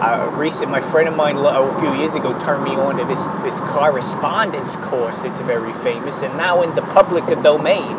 uh, 0.02 0.28
recent, 0.36 0.68
my 0.68 0.80
friend 0.80 1.08
of 1.08 1.16
mine 1.16 1.36
a 1.38 1.80
few 1.80 1.94
years 1.94 2.14
ago 2.14 2.38
turned 2.40 2.64
me 2.64 2.72
on 2.72 2.96
to 2.96 3.04
this 3.04 3.24
this 3.44 3.58
correspondence 3.70 4.76
course 4.76 5.16
that's 5.22 5.40
very 5.42 5.72
famous 5.84 6.20
and 6.22 6.36
now 6.36 6.62
in 6.62 6.74
the 6.74 6.82
public 6.92 7.24
domain, 7.42 7.96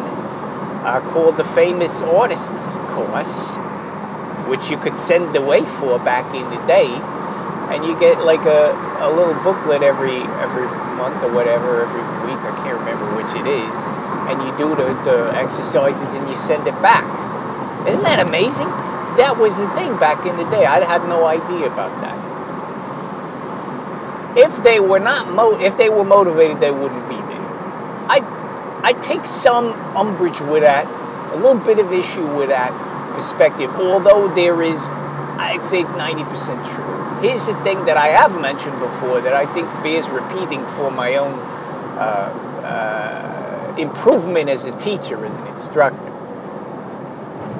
uh, 0.83 0.99
called 1.11 1.37
the 1.37 1.45
Famous 1.55 2.01
Artists 2.01 2.75
course, 2.91 3.52
which 4.45 4.69
you 4.71 4.77
could 4.77 4.97
send 4.97 5.35
away 5.35 5.65
for 5.65 6.00
back 6.00 6.33
in 6.33 6.50
the 6.50 6.59
day, 6.59 7.01
and 7.69 7.85
you 7.85 7.95
get 7.95 8.21
like 8.21 8.45
a, 8.45 8.75
a 9.00 9.09
little 9.09 9.35
booklet 9.35 9.83
every 9.83 10.29
every 10.38 10.69
month 10.95 11.23
or 11.23 11.29
whatever, 11.31 11.81
every 11.81 12.03
week. 12.23 12.39
I 12.45 12.51
can't 12.53 12.79
remember 12.79 13.05
which 13.05 13.35
it 13.35 13.47
is, 13.47 13.75
and 14.27 14.43
you 14.43 14.51
do 14.51 14.75
the, 14.75 14.95
the 15.03 15.31
exercises 15.35 16.13
and 16.13 16.29
you 16.29 16.35
send 16.35 16.67
it 16.67 16.81
back. 16.81 17.07
Isn't 17.85 18.03
that 18.03 18.19
amazing? 18.27 18.73
that 19.17 19.38
was 19.38 19.57
the 19.57 19.67
thing 19.69 19.97
back 19.97 20.25
in 20.25 20.38
the 20.38 20.45
day. 20.45 20.65
I 20.65 20.83
had 20.85 21.03
no 21.03 21.25
idea 21.27 21.67
about 21.67 22.00
that. 22.01 22.19
If 24.35 24.55
they 24.63 24.79
were 24.79 25.00
not 25.00 25.29
mo- 25.29 25.57
if 25.59 25.77
they 25.77 25.89
were 25.89 26.05
motivated, 26.05 26.59
they 26.59 26.71
wouldn't 26.71 27.07
be 27.07 27.21
there. 27.23 27.47
I 28.09 28.23
I 28.83 28.93
take 28.93 29.27
some 29.27 29.75
umbrage 29.95 30.41
with 30.41 30.63
that, 30.63 30.88
a 31.31 31.38
little 31.38 31.62
bit 31.62 31.79
of 31.79 31.93
issue 31.93 32.25
with 32.25 32.50
that 32.50 32.73
perspective, 33.13 33.70
although 33.75 34.27
there 34.34 34.62
is, 34.62 34.79
I'd 35.38 35.63
say 35.63 35.82
it's 35.82 35.91
90% 35.91 36.75
true. 36.75 37.27
Here's 37.27 37.46
the 37.46 37.55
thing 37.63 37.86
that 37.86 37.98
I 37.98 38.08
have 38.08 38.39
mentioned 38.39 38.79
before 38.79 39.22
that 39.22 39.34
I 39.34 39.46
think 39.53 39.67
bears 39.84 40.10
repeating 40.10 40.65
for 40.75 40.91
my 40.91 41.15
own 41.15 41.34
uh, 41.98 42.32
uh, 42.65 43.75
improvement 43.77 44.50
as 44.50 44.65
a 44.65 44.72
teacher, 44.79 45.24
as 45.25 45.38
an 45.38 45.48
instructor. 45.48 46.12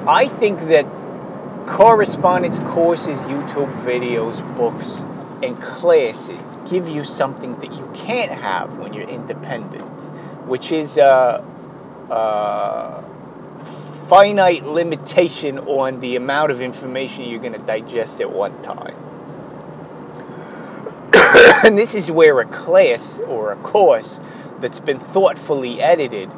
I 0.06 0.28
think 0.28 0.60
that 0.62 0.86
correspondence 1.66 2.58
courses, 2.60 3.18
YouTube 3.20 3.72
videos, 3.84 4.42
books, 4.56 5.02
and 5.42 5.60
classes 5.60 6.40
give 6.68 6.88
you 6.88 7.04
something 7.04 7.58
that 7.60 7.72
you 7.72 7.90
can't 7.94 8.30
have 8.30 8.76
when 8.78 8.92
you're 8.92 9.08
independent, 9.08 9.84
which 10.46 10.72
is 10.72 10.98
a, 10.98 11.44
a 12.10 13.04
finite 14.08 14.64
limitation 14.64 15.58
on 15.58 16.00
the 16.00 16.16
amount 16.16 16.50
of 16.50 16.60
information 16.60 17.24
you're 17.24 17.40
going 17.40 17.52
to 17.52 17.58
digest 17.58 18.20
at 18.20 18.30
one 18.30 18.62
time. 18.62 18.94
and 21.64 21.78
this 21.78 21.94
is 21.94 22.10
where 22.10 22.38
a 22.40 22.44
class 22.44 23.18
or 23.28 23.52
a 23.52 23.56
course 23.56 24.20
that's 24.60 24.80
been 24.80 24.98
thoughtfully 24.98 25.80
edited 25.80 26.30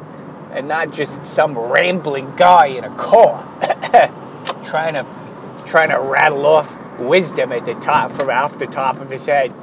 and 0.51 0.67
not 0.67 0.91
just 0.91 1.23
some 1.25 1.57
rambling 1.57 2.35
guy 2.35 2.67
in 2.67 2.83
a 2.83 2.95
car 2.95 3.43
trying 4.65 4.93
to 4.93 5.05
trying 5.67 5.89
to 5.89 5.99
rattle 5.99 6.45
off 6.45 6.75
wisdom 6.99 7.51
at 7.51 7.65
the 7.65 7.73
top 7.75 8.11
from 8.13 8.29
off 8.29 8.57
the 8.57 8.67
top 8.67 8.99
of 8.99 9.09
his 9.09 9.25
head. 9.25 9.53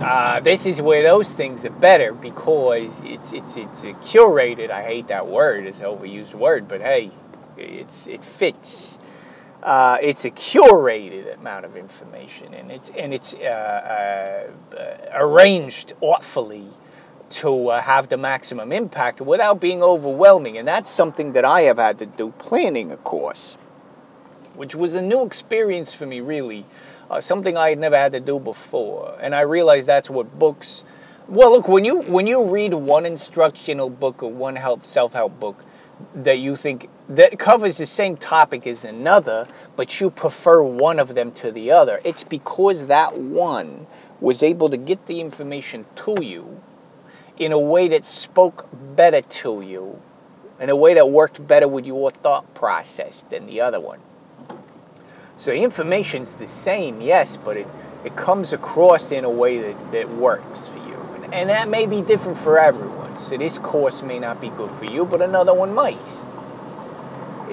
Uh, 0.00 0.38
this 0.38 0.64
is 0.64 0.80
where 0.80 1.02
those 1.02 1.32
things 1.32 1.66
are 1.66 1.70
better 1.70 2.12
because 2.12 2.88
it's 3.02 3.32
it's 3.32 3.56
it's 3.56 3.82
a 3.82 3.92
curated. 3.94 4.70
I 4.70 4.84
hate 4.84 5.08
that 5.08 5.26
word; 5.26 5.66
it's 5.66 5.80
an 5.80 5.86
overused 5.86 6.34
word, 6.34 6.68
but 6.68 6.80
hey, 6.80 7.10
it's 7.56 8.06
it 8.06 8.24
fits. 8.24 8.96
Uh, 9.60 9.98
it's 10.00 10.24
a 10.24 10.30
curated 10.30 11.34
amount 11.34 11.64
of 11.64 11.76
information, 11.76 12.54
and 12.54 12.70
it's 12.70 12.90
and 12.96 13.12
it's 13.12 13.34
uh, 13.34 14.52
uh 14.72 15.20
arranged 15.20 15.94
awfully 16.00 16.68
to 17.30 17.68
uh, 17.68 17.80
have 17.80 18.08
the 18.08 18.16
maximum 18.16 18.70
impact 18.70 19.20
without 19.20 19.60
being 19.60 19.82
overwhelming, 19.82 20.58
and 20.58 20.68
that's 20.68 20.92
something 20.92 21.32
that 21.32 21.44
I 21.44 21.62
have 21.62 21.78
had 21.78 21.98
to 21.98 22.06
do 22.06 22.32
planning 22.38 22.92
a 22.92 22.96
course 22.96 23.58
which 24.58 24.74
was 24.74 24.96
a 24.96 25.02
new 25.02 25.24
experience 25.24 25.94
for 25.94 26.04
me, 26.04 26.20
really. 26.20 26.66
Uh, 27.10 27.20
something 27.20 27.56
I 27.56 27.70
had 27.70 27.78
never 27.78 27.96
had 27.96 28.12
to 28.12 28.20
do 28.20 28.38
before. 28.38 29.16
And 29.20 29.34
I 29.34 29.40
realized 29.42 29.86
that's 29.86 30.10
what 30.10 30.38
books. 30.38 30.84
Well, 31.26 31.50
look, 31.52 31.68
when 31.68 31.84
you 31.84 32.00
when 32.02 32.26
you 32.26 32.44
read 32.44 32.74
one 32.74 33.06
instructional 33.06 33.90
book 33.90 34.22
or 34.22 34.30
one 34.30 34.56
help 34.56 34.84
self-help 34.84 35.38
book 35.40 35.64
that 36.14 36.38
you 36.38 36.56
think 36.56 36.88
that 37.08 37.38
covers 37.38 37.78
the 37.78 37.86
same 37.86 38.16
topic 38.16 38.66
as 38.66 38.84
another, 38.84 39.46
but 39.76 40.00
you 40.00 40.10
prefer 40.10 40.62
one 40.62 40.98
of 40.98 41.14
them 41.14 41.32
to 41.32 41.50
the 41.50 41.72
other, 41.72 42.00
it's 42.04 42.24
because 42.24 42.86
that 42.86 43.16
one 43.18 43.86
was 44.20 44.42
able 44.42 44.70
to 44.70 44.76
get 44.76 45.06
the 45.06 45.20
information 45.20 45.86
to 45.96 46.22
you 46.22 46.60
in 47.38 47.52
a 47.52 47.58
way 47.58 47.88
that 47.88 48.04
spoke 48.04 48.68
better 48.96 49.22
to 49.22 49.60
you, 49.60 50.00
in 50.60 50.70
a 50.70 50.76
way 50.76 50.94
that 50.94 51.08
worked 51.08 51.44
better 51.46 51.68
with 51.68 51.86
your 51.86 52.10
thought 52.10 52.54
process 52.54 53.24
than 53.30 53.46
the 53.46 53.60
other 53.60 53.80
one. 53.80 54.00
So 55.38 55.52
the 55.52 55.62
information's 55.62 56.34
the 56.34 56.48
same, 56.48 57.00
yes, 57.00 57.38
but 57.44 57.56
it, 57.56 57.68
it 58.04 58.16
comes 58.16 58.52
across 58.52 59.12
in 59.12 59.24
a 59.24 59.30
way 59.30 59.60
that, 59.60 59.92
that 59.92 60.10
works 60.16 60.66
for 60.66 60.78
you. 60.80 60.96
And, 61.14 61.32
and 61.32 61.50
that 61.50 61.68
may 61.68 61.86
be 61.86 62.02
different 62.02 62.38
for 62.38 62.58
everyone. 62.58 63.16
So 63.18 63.36
this 63.36 63.56
course 63.58 64.02
may 64.02 64.18
not 64.18 64.40
be 64.40 64.48
good 64.50 64.70
for 64.72 64.86
you, 64.86 65.06
but 65.06 65.22
another 65.22 65.54
one 65.54 65.72
might. 65.74 65.98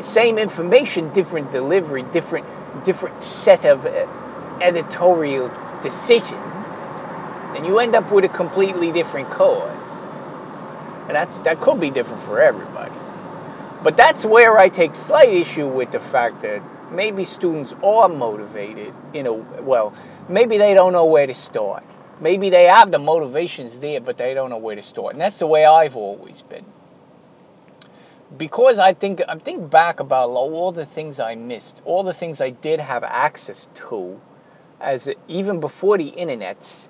Same 0.02 0.40
information, 0.40 1.14
different 1.14 1.52
delivery, 1.52 2.04
different 2.12 2.46
different 2.84 3.24
set 3.24 3.66
of 3.66 3.86
uh, 3.86 3.90
editorial 4.62 5.50
decisions, 5.82 6.68
and 7.56 7.66
you 7.66 7.80
end 7.80 7.96
up 7.96 8.12
with 8.12 8.26
a 8.26 8.30
completely 8.30 8.92
different 8.92 9.30
course. 9.32 9.88
And 11.08 11.16
that's 11.16 11.40
that 11.40 11.62
could 11.62 11.80
be 11.80 11.92
different 11.92 12.24
for 12.24 12.42
everybody. 12.42 12.94
But 13.84 13.96
that's 13.96 14.26
where 14.26 14.58
I 14.58 14.70
take 14.70 14.96
slight 14.96 15.30
issue 15.30 15.68
with 15.68 15.92
the 15.92 16.00
fact 16.00 16.42
that 16.42 16.62
maybe 16.92 17.26
students 17.26 17.74
are 17.84 18.08
motivated 18.10 18.94
in 19.14 19.28
a 19.28 19.34
well 19.34 19.94
maybe 20.30 20.58
they 20.58 20.74
don't 20.74 20.94
know 20.94 21.06
where 21.06 21.28
to 21.28 21.34
start. 21.34 21.86
Maybe 22.22 22.50
they 22.50 22.64
have 22.66 22.92
the 22.92 23.00
motivations 23.00 23.78
there 23.80 24.00
but 24.02 24.18
they 24.18 24.34
don't 24.34 24.50
know 24.50 24.58
where 24.58 24.76
to 24.76 24.82
start. 24.82 25.14
And 25.14 25.22
that's 25.22 25.40
the 25.40 25.48
way 25.48 25.66
i've 25.66 25.96
always 25.96 26.42
been. 26.42 26.66
Because 28.38 28.80
i 28.80 28.94
think 28.94 29.22
i 29.28 29.38
think 29.38 29.70
back 29.70 30.00
about 30.00 30.30
all 30.30 30.72
the 30.72 30.86
things 30.86 31.20
i 31.20 31.36
missed 31.36 31.82
all 31.86 32.04
the 32.04 32.14
things 32.14 32.42
i 32.42 32.50
did 32.50 32.80
have 32.80 33.04
access 33.04 33.68
to 33.76 34.20
as 34.82 35.10
even 35.28 35.60
before 35.60 35.98
the 35.98 36.12
internets 36.12 36.88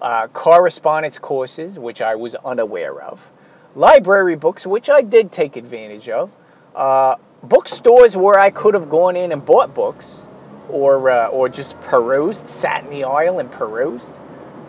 uh, 0.00 0.28
correspondence 0.28 1.18
courses 1.18 1.78
which 1.78 2.00
i 2.02 2.14
was 2.14 2.34
unaware 2.36 3.00
of 3.00 3.30
library 3.74 4.36
books 4.36 4.66
which 4.66 4.88
i 4.88 5.02
did 5.02 5.32
take 5.32 5.56
advantage 5.56 6.08
of 6.08 6.30
uh, 6.74 7.16
bookstores 7.48 8.16
where 8.16 8.38
I 8.38 8.50
could 8.50 8.74
have 8.74 8.88
gone 8.88 9.16
in 9.16 9.32
and 9.32 9.44
bought 9.44 9.74
books, 9.74 10.26
or 10.68 11.10
uh, 11.10 11.28
or 11.28 11.48
just 11.48 11.80
perused, 11.80 12.48
sat 12.48 12.84
in 12.84 12.90
the 12.90 13.04
aisle 13.04 13.38
and 13.38 13.50
perused. 13.50 14.12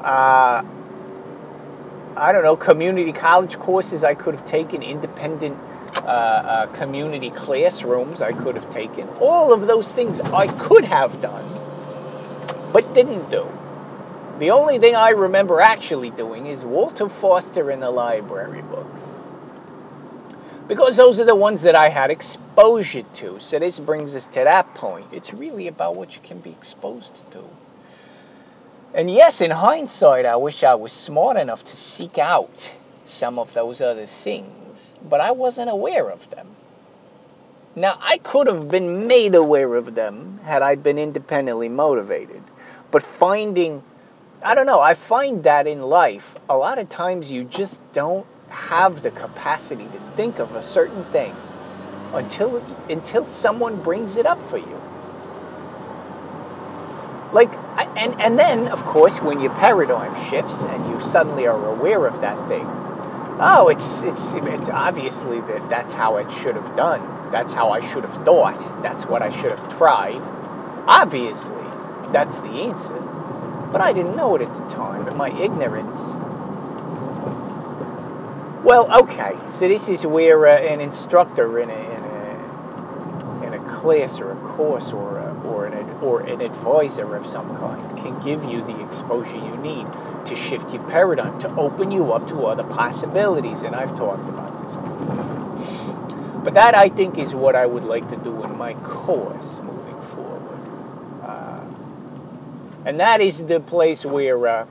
Uh, 0.01 0.63
I 2.17 2.31
don't 2.31 2.43
know, 2.43 2.55
community 2.55 3.11
college 3.11 3.57
courses 3.57 4.03
I 4.03 4.15
could 4.15 4.35
have 4.35 4.45
taken, 4.45 4.81
independent 4.81 5.57
uh, 5.97 6.07
uh, 6.07 6.67
community 6.67 7.29
classrooms 7.29 8.21
I 8.21 8.31
could 8.31 8.55
have 8.55 8.69
taken. 8.71 9.07
All 9.19 9.53
of 9.53 9.67
those 9.67 9.91
things 9.91 10.21
I 10.21 10.47
could 10.47 10.85
have 10.85 11.19
done, 11.19 11.45
but 12.71 12.93
didn't 12.93 13.29
do. 13.29 13.45
The 14.39 14.51
only 14.51 14.79
thing 14.79 14.95
I 14.95 15.09
remember 15.09 15.61
actually 15.61 16.09
doing 16.09 16.45
is 16.45 16.63
Walter 16.63 17.09
Foster 17.09 17.71
in 17.71 17.79
the 17.79 17.89
library 17.89 18.61
books 18.61 19.14
because 20.67 20.97
those 20.97 21.19
are 21.19 21.25
the 21.25 21.35
ones 21.35 21.61
that 21.61 21.75
I 21.75 21.89
had 21.89 22.09
exposure 22.09 23.03
to. 23.15 23.39
So 23.39 23.59
this 23.59 23.79
brings 23.79 24.15
us 24.15 24.25
to 24.27 24.43
that 24.43 24.73
point. 24.75 25.07
It's 25.11 25.33
really 25.33 25.67
about 25.67 25.95
what 25.95 26.15
you 26.15 26.21
can 26.23 26.39
be 26.39 26.51
exposed 26.51 27.13
to. 27.31 27.43
And 28.93 29.11
yes, 29.11 29.41
in 29.41 29.51
hindsight, 29.51 30.25
I 30.25 30.37
wish 30.37 30.63
I 30.63 30.75
was 30.75 30.93
smart 30.93 31.37
enough 31.37 31.65
to 31.65 31.75
seek 31.75 32.17
out 32.17 32.71
some 33.03 33.37
of 33.37 33.53
those 33.53 33.81
other 33.81 34.07
things, 34.07 34.91
but 35.07 35.21
I 35.21 35.31
wasn't 35.31 35.69
aware 35.69 36.09
of 36.09 36.27
them. 36.29 36.47
Now, 37.75 37.97
I 38.01 38.17
could 38.19 38.47
have 38.47 38.69
been 38.69 39.07
made 39.07 39.35
aware 39.35 39.75
of 39.75 39.95
them 39.95 40.39
had 40.43 40.61
I 40.61 40.75
been 40.75 40.97
independently 40.97 41.67
motivated, 41.67 42.41
but 42.89 43.03
finding, 43.03 43.83
I 44.41 44.55
don't 44.55 44.65
know, 44.65 44.79
I 44.79 44.93
find 44.93 45.43
that 45.43 45.67
in 45.67 45.81
life, 45.81 46.35
a 46.49 46.55
lot 46.55 46.79
of 46.79 46.87
times 46.87 47.29
you 47.29 47.43
just 47.43 47.81
don't 47.91 48.25
have 48.55 49.03
the 49.03 49.11
capacity 49.11 49.85
to 49.85 49.99
think 50.15 50.39
of 50.39 50.55
a 50.55 50.63
certain 50.63 51.03
thing 51.05 51.35
until 52.13 52.57
until 52.89 53.25
someone 53.25 53.81
brings 53.81 54.15
it 54.15 54.25
up 54.25 54.41
for 54.49 54.57
you. 54.57 54.81
Like 57.33 57.51
and 57.97 58.19
and 58.21 58.39
then 58.39 58.67
of 58.69 58.83
course 58.85 59.17
when 59.21 59.39
your 59.41 59.53
paradigm 59.55 60.15
shifts 60.29 60.63
and 60.63 60.89
you 60.89 61.05
suddenly 61.05 61.47
are 61.47 61.67
aware 61.67 62.05
of 62.05 62.21
that 62.21 62.37
thing, 62.47 62.65
oh, 63.41 63.67
it's 63.69 64.01
it's 64.01 64.33
it's 64.33 64.69
obviously 64.69 65.41
that 65.41 65.69
that's 65.69 65.93
how 65.93 66.17
it 66.17 66.31
should 66.31 66.55
have 66.55 66.75
done. 66.77 67.01
That's 67.31 67.53
how 67.53 67.71
I 67.71 67.81
should 67.81 68.03
have 68.03 68.25
thought. 68.25 68.57
That's 68.81 69.05
what 69.05 69.21
I 69.21 69.29
should 69.29 69.51
have 69.51 69.77
tried. 69.77 70.21
Obviously, 70.87 71.65
that's 72.13 72.39
the 72.39 72.49
answer. 72.69 72.93
But 73.73 73.81
I 73.81 73.91
didn't 73.91 74.15
know 74.15 74.35
it 74.35 74.41
at 74.41 74.53
the 74.55 74.73
time, 74.73 75.05
and 75.07 75.17
my 75.17 75.29
ignorance 75.31 76.15
well, 78.65 78.91
okay. 79.03 79.37
So 79.53 79.67
this 79.67 79.89
is 79.89 80.07
where 80.07 80.47
uh, 80.47 80.57
an 80.57 80.81
instructor 80.81 81.59
in 81.59 81.69
a, 81.69 81.73
in 81.73 82.03
a 82.03 83.45
in 83.45 83.53
a 83.53 83.59
class 83.69 84.19
or 84.19 84.31
a 84.31 84.35
course 84.37 84.91
or 84.91 85.19
a, 85.19 85.41
or 85.43 85.67
an 85.67 85.87
or 86.01 86.21
an 86.21 86.41
advisor 86.41 87.15
of 87.15 87.27
some 87.27 87.55
kind 87.57 87.97
can 87.99 88.19
give 88.21 88.43
you 88.43 88.63
the 88.63 88.81
exposure 88.87 89.37
you 89.37 89.55
need 89.57 89.85
to 90.25 90.35
shift 90.35 90.73
your 90.73 90.83
paradigm 90.89 91.39
to 91.41 91.55
open 91.55 91.91
you 91.91 92.11
up 92.11 92.27
to 92.29 92.45
other 92.47 92.63
possibilities. 92.63 93.61
And 93.61 93.75
I've 93.75 93.95
talked 93.95 94.27
about 94.27 94.59
this. 94.65 94.75
But 96.43 96.55
that 96.55 96.73
I 96.73 96.89
think 96.89 97.19
is 97.19 97.35
what 97.35 97.55
I 97.55 97.67
would 97.67 97.83
like 97.83 98.09
to 98.09 98.17
do 98.17 98.43
in 98.43 98.57
my 98.57 98.73
course 98.75 99.59
moving 99.61 100.01
forward. 100.15 100.59
Uh, 101.23 101.63
and 102.85 102.99
that 102.99 103.21
is 103.21 103.43
the 103.45 103.59
place 103.59 104.03
where, 104.03 104.47
uh, 104.47 104.65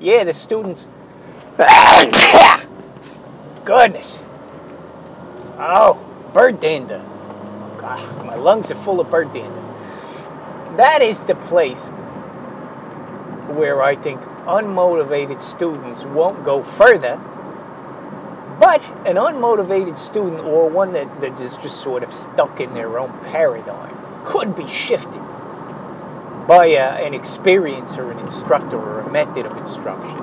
yeah, 0.00 0.24
the 0.24 0.34
students. 0.34 0.88
goodness. 3.64 4.24
Oh, 5.58 6.00
bird 6.34 6.60
dander. 6.60 7.04
Ugh, 7.82 8.26
my 8.26 8.36
lungs 8.36 8.70
are 8.70 8.76
full 8.76 9.00
of 9.00 9.10
bird 9.10 9.32
dander. 9.32 9.64
That 10.76 11.02
is 11.02 11.22
the 11.24 11.36
place 11.36 11.90
where 13.48 13.82
I 13.82 13.96
think 13.96 14.22
unmotivated 14.46 15.42
students 15.42 16.04
won't 16.04 16.44
go 16.44 16.62
further 16.62 17.20
But 18.60 18.88
an 19.06 19.16
unmotivated 19.16 19.98
student 19.98 20.40
or 20.40 20.70
one 20.70 20.92
that, 20.94 21.20
that 21.20 21.40
is 21.40 21.56
just 21.58 21.80
sort 21.82 22.04
of 22.04 22.12
stuck 22.14 22.60
in 22.60 22.74
their 22.74 22.98
own 22.98 23.12
paradigm 23.22 23.96
could 24.24 24.56
be 24.56 24.66
shifted 24.68 25.22
by 26.48 26.66
a, 26.66 27.06
an 27.06 27.14
experience 27.14 27.98
or 27.98 28.12
an 28.12 28.20
instructor 28.20 28.78
or 28.78 29.00
a 29.00 29.10
method 29.12 29.46
of 29.46 29.56
instruction 29.58 30.20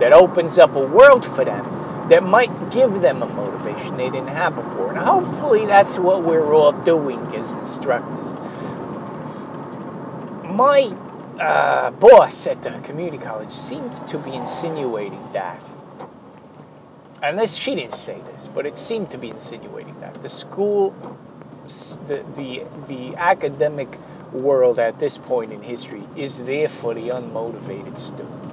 that 0.00 0.12
opens 0.12 0.58
up 0.58 0.76
a 0.76 0.80
world 0.80 1.26
for 1.26 1.44
them 1.44 1.75
that 2.08 2.22
might 2.22 2.70
give 2.70 3.00
them 3.00 3.22
a 3.22 3.26
motivation 3.26 3.96
they 3.96 4.10
didn't 4.10 4.28
have 4.28 4.54
before. 4.54 4.90
And 4.90 4.98
hopefully 4.98 5.66
that's 5.66 5.98
what 5.98 6.22
we're 6.22 6.54
all 6.54 6.72
doing 6.72 7.20
as 7.34 7.52
instructors. 7.52 8.36
My 10.44 10.94
uh, 11.40 11.90
boss 11.92 12.46
at 12.46 12.62
the 12.62 12.70
community 12.84 13.18
college 13.18 13.52
seems 13.52 14.00
to 14.02 14.18
be 14.18 14.34
insinuating 14.34 15.32
that, 15.32 15.60
and 17.22 17.38
this 17.38 17.54
she 17.54 17.74
didn't 17.74 17.94
say 17.94 18.20
this, 18.32 18.48
but 18.54 18.66
it 18.66 18.78
seemed 18.78 19.10
to 19.10 19.18
be 19.18 19.30
insinuating 19.30 19.98
that 20.00 20.22
the 20.22 20.28
school, 20.28 20.94
the 22.06 22.24
the 22.36 22.64
the 22.88 23.16
academic 23.16 23.98
world 24.32 24.78
at 24.78 24.98
this 24.98 25.18
point 25.18 25.52
in 25.52 25.62
history 25.62 26.06
is 26.16 26.38
there 26.38 26.68
for 26.68 26.94
the 26.94 27.08
unmotivated 27.08 27.98
student, 27.98 28.45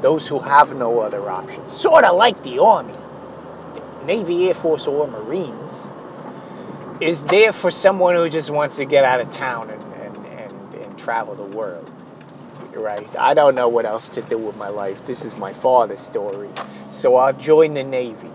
those 0.00 0.26
who 0.26 0.38
have 0.38 0.74
no 0.74 1.00
other 1.00 1.28
options, 1.28 1.72
sort 1.72 2.04
of 2.04 2.16
like 2.16 2.42
the 2.42 2.60
army, 2.60 2.94
Navy, 4.04 4.48
Air 4.48 4.54
Force, 4.54 4.86
or 4.86 5.06
Marines, 5.06 5.88
is 7.00 7.24
there 7.24 7.52
for 7.52 7.70
someone 7.70 8.14
who 8.14 8.28
just 8.28 8.50
wants 8.50 8.76
to 8.76 8.84
get 8.84 9.04
out 9.04 9.20
of 9.20 9.32
town 9.32 9.70
and 9.70 9.82
and, 9.94 10.26
and, 10.26 10.74
and 10.74 10.98
travel 10.98 11.34
the 11.34 11.56
world 11.56 11.88
right? 12.78 13.16
I 13.16 13.34
don't 13.34 13.54
know 13.54 13.68
what 13.68 13.86
else 13.86 14.08
to 14.08 14.22
do 14.22 14.38
with 14.38 14.56
my 14.56 14.68
life. 14.68 15.04
This 15.06 15.24
is 15.24 15.36
my 15.36 15.52
father's 15.52 16.00
story. 16.00 16.48
So 16.90 17.16
I'll 17.16 17.32
join 17.32 17.74
the 17.74 17.84
Navy. 17.84 18.28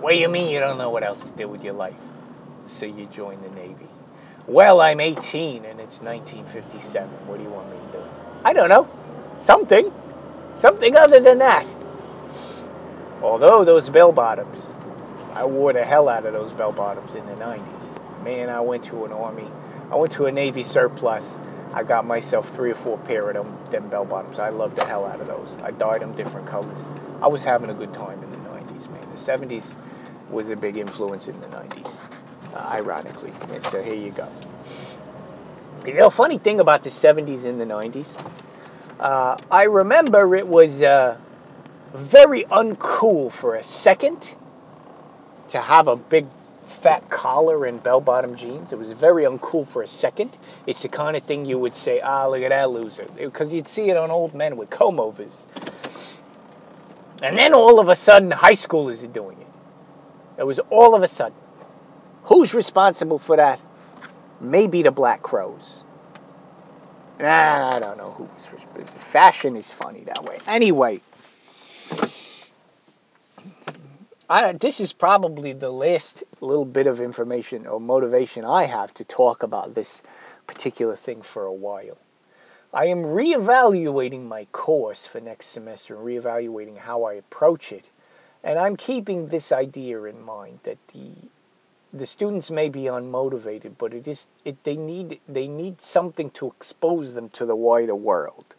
What 0.00 0.12
do 0.12 0.18
you 0.18 0.28
mean 0.28 0.50
you 0.50 0.60
don't 0.60 0.78
know 0.78 0.90
what 0.90 1.02
else 1.02 1.20
to 1.20 1.30
do 1.30 1.48
with 1.48 1.64
your 1.64 1.74
life? 1.74 1.94
So 2.66 2.86
you 2.86 3.06
join 3.06 3.40
the 3.42 3.48
Navy. 3.50 3.88
Well, 4.46 4.80
I'm 4.80 5.00
18 5.00 5.64
and 5.64 5.80
it's 5.80 6.02
1957. 6.02 7.08
What 7.26 7.38
do 7.38 7.42
you 7.42 7.48
want 7.48 7.70
me 7.70 7.76
to 7.76 7.98
do? 7.98 8.04
I 8.44 8.52
don't 8.52 8.68
know. 8.68 8.88
Something. 9.40 9.92
Something 10.64 10.96
other 10.96 11.20
than 11.20 11.40
that. 11.40 11.66
Although 13.20 13.64
those 13.64 13.90
bell 13.90 14.12
bottoms, 14.12 14.72
I 15.34 15.44
wore 15.44 15.74
the 15.74 15.84
hell 15.84 16.08
out 16.08 16.24
of 16.24 16.32
those 16.32 16.52
bell 16.52 16.72
bottoms 16.72 17.14
in 17.14 17.26
the 17.26 17.34
90s. 17.34 18.22
Man, 18.24 18.48
I 18.48 18.60
went 18.60 18.84
to 18.84 19.04
an 19.04 19.12
army. 19.12 19.46
I 19.90 19.96
went 19.96 20.12
to 20.12 20.24
a 20.24 20.32
Navy 20.32 20.62
surplus 20.62 21.38
I 21.74 21.82
got 21.82 22.06
myself 22.06 22.48
three 22.54 22.70
or 22.70 22.76
four 22.76 22.98
pair 22.98 23.28
of 23.28 23.34
them, 23.34 23.58
them 23.72 23.88
bell 23.88 24.04
bottoms. 24.04 24.38
I 24.38 24.50
loved 24.50 24.76
the 24.76 24.86
hell 24.86 25.04
out 25.04 25.20
of 25.20 25.26
those. 25.26 25.56
I 25.60 25.72
dyed 25.72 26.02
them 26.02 26.12
different 26.14 26.46
colors. 26.46 26.78
I 27.20 27.26
was 27.26 27.42
having 27.42 27.68
a 27.68 27.74
good 27.74 27.92
time 27.92 28.22
in 28.22 28.30
the 28.30 28.38
90s, 28.48 28.88
man. 28.90 29.02
The 29.12 29.20
70s 29.56 29.74
was 30.30 30.50
a 30.50 30.56
big 30.56 30.76
influence 30.76 31.26
in 31.26 31.38
the 31.40 31.48
90s, 31.48 31.92
uh, 32.54 32.58
ironically. 32.58 33.32
And 33.52 33.66
so 33.66 33.82
here 33.82 33.96
you 33.96 34.12
go. 34.12 34.28
You 35.84 35.94
know, 35.94 36.10
funny 36.10 36.38
thing 36.38 36.60
about 36.60 36.84
the 36.84 36.90
70s 36.90 37.44
and 37.44 37.60
the 37.60 37.66
90s, 37.66 38.16
uh, 39.00 39.36
I 39.50 39.64
remember 39.64 40.34
it 40.36 40.46
was 40.46 40.80
uh, 40.80 41.16
very 41.94 42.44
uncool 42.44 43.32
for 43.32 43.56
a 43.56 43.64
second 43.64 44.34
to 45.50 45.60
have 45.60 45.88
a 45.88 45.96
big 45.96 46.26
fat 46.82 47.08
collar 47.08 47.66
and 47.66 47.82
bell 47.82 48.00
bottom 48.00 48.36
jeans. 48.36 48.72
It 48.72 48.78
was 48.78 48.90
very 48.92 49.24
uncool 49.24 49.66
for 49.68 49.82
a 49.82 49.86
second. 49.86 50.36
It's 50.66 50.82
the 50.82 50.88
kind 50.88 51.16
of 51.16 51.22
thing 51.24 51.46
you 51.46 51.58
would 51.58 51.74
say, 51.74 52.00
ah, 52.00 52.26
look 52.26 52.42
at 52.42 52.50
that 52.50 52.70
loser. 52.70 53.06
Because 53.16 53.52
you'd 53.52 53.68
see 53.68 53.90
it 53.90 53.96
on 53.96 54.10
old 54.10 54.34
men 54.34 54.56
with 54.56 54.70
comb 54.70 55.00
overs. 55.00 55.46
And 57.22 57.38
then 57.38 57.54
all 57.54 57.80
of 57.80 57.88
a 57.88 57.96
sudden, 57.96 58.30
high 58.30 58.52
schoolers 58.52 59.02
are 59.04 59.08
doing 59.08 59.40
it. 59.40 59.46
It 60.38 60.44
was 60.44 60.58
all 60.70 60.94
of 60.94 61.02
a 61.02 61.08
sudden. 61.08 61.38
Who's 62.24 62.54
responsible 62.54 63.18
for 63.18 63.36
that? 63.36 63.60
Maybe 64.40 64.82
the 64.82 64.90
Black 64.90 65.22
Crowes. 65.22 65.83
Nah, 67.18 67.70
I 67.74 67.78
don't 67.78 67.96
know 67.96 68.10
who 68.10 68.24
was 68.24 68.52
responsible. 68.52 69.00
Fashion 69.00 69.56
is 69.56 69.72
funny 69.72 70.04
that 70.04 70.24
way. 70.24 70.38
Anyway. 70.46 71.00
I, 74.28 74.52
this 74.52 74.80
is 74.80 74.92
probably 74.92 75.52
the 75.52 75.70
last 75.70 76.24
little 76.40 76.64
bit 76.64 76.86
of 76.86 77.00
information 77.00 77.66
or 77.66 77.78
motivation 77.78 78.44
I 78.44 78.64
have 78.64 78.92
to 78.94 79.04
talk 79.04 79.42
about 79.42 79.74
this 79.74 80.02
particular 80.46 80.96
thing 80.96 81.22
for 81.22 81.44
a 81.44 81.52
while. 81.52 81.98
I 82.72 82.86
am 82.86 83.04
reevaluating 83.04 84.24
my 84.24 84.46
course 84.46 85.06
for 85.06 85.20
next 85.20 85.48
semester 85.48 85.94
and 85.94 86.04
reevaluating 86.04 86.76
how 86.76 87.04
I 87.04 87.14
approach 87.14 87.70
it. 87.70 87.88
And 88.42 88.58
I'm 88.58 88.76
keeping 88.76 89.28
this 89.28 89.52
idea 89.52 90.02
in 90.04 90.20
mind 90.20 90.58
that 90.64 90.78
the 90.88 91.12
the 91.94 92.06
students 92.06 92.50
may 92.50 92.68
be 92.68 92.82
unmotivated, 92.82 93.72
but 93.78 93.94
it 93.94 94.08
is 94.08 94.26
it 94.44 94.62
they 94.64 94.76
need 94.76 95.20
they 95.28 95.46
need 95.46 95.80
something 95.80 96.30
to 96.30 96.48
expose 96.48 97.14
them 97.14 97.28
to 97.30 97.46
the 97.46 97.54
wider 97.54 97.94
world. 97.94 98.56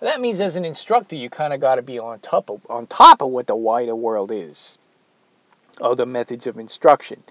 That 0.00 0.20
means 0.20 0.40
as 0.40 0.56
an 0.56 0.64
instructor, 0.64 1.14
you 1.14 1.30
kind 1.30 1.52
of 1.52 1.60
got 1.60 1.76
to 1.76 1.82
be 1.82 1.98
on 1.98 2.18
top 2.20 2.50
of 2.50 2.62
on 2.70 2.86
top 2.86 3.20
of 3.20 3.28
what 3.28 3.46
the 3.46 3.54
wider 3.54 3.94
world 3.94 4.32
is, 4.32 4.78
other 5.80 6.06
methods 6.06 6.46
of 6.46 6.58
instruction. 6.58 7.22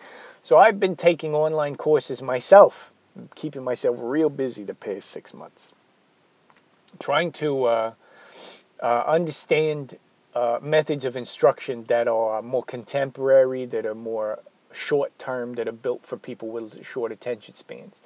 So 0.43 0.57
I've 0.57 0.79
been 0.79 0.95
taking 0.95 1.33
online 1.33 1.75
courses 1.75 2.21
myself, 2.21 2.91
keeping 3.35 3.63
myself 3.63 3.97
real 3.99 4.29
busy 4.29 4.63
the 4.63 4.75
past 4.75 5.09
six 5.09 5.33
months, 5.33 5.73
trying 6.99 7.31
to 7.33 7.63
uh, 7.63 7.93
uh, 8.79 9.03
understand 9.07 9.97
uh, 10.33 10.59
methods 10.61 11.03
of 11.03 11.17
instruction 11.17 11.83
that 11.85 12.07
are 12.07 12.41
more 12.41 12.63
contemporary, 12.63 13.65
that 13.65 13.85
are 13.85 13.95
more 13.95 14.39
short 14.73 15.17
term, 15.19 15.55
that 15.55 15.67
are 15.67 15.73
built 15.73 16.05
for 16.05 16.17
people 16.17 16.49
with 16.49 16.85
short 16.85 17.11
attention 17.11 17.55
spans. 17.55 17.99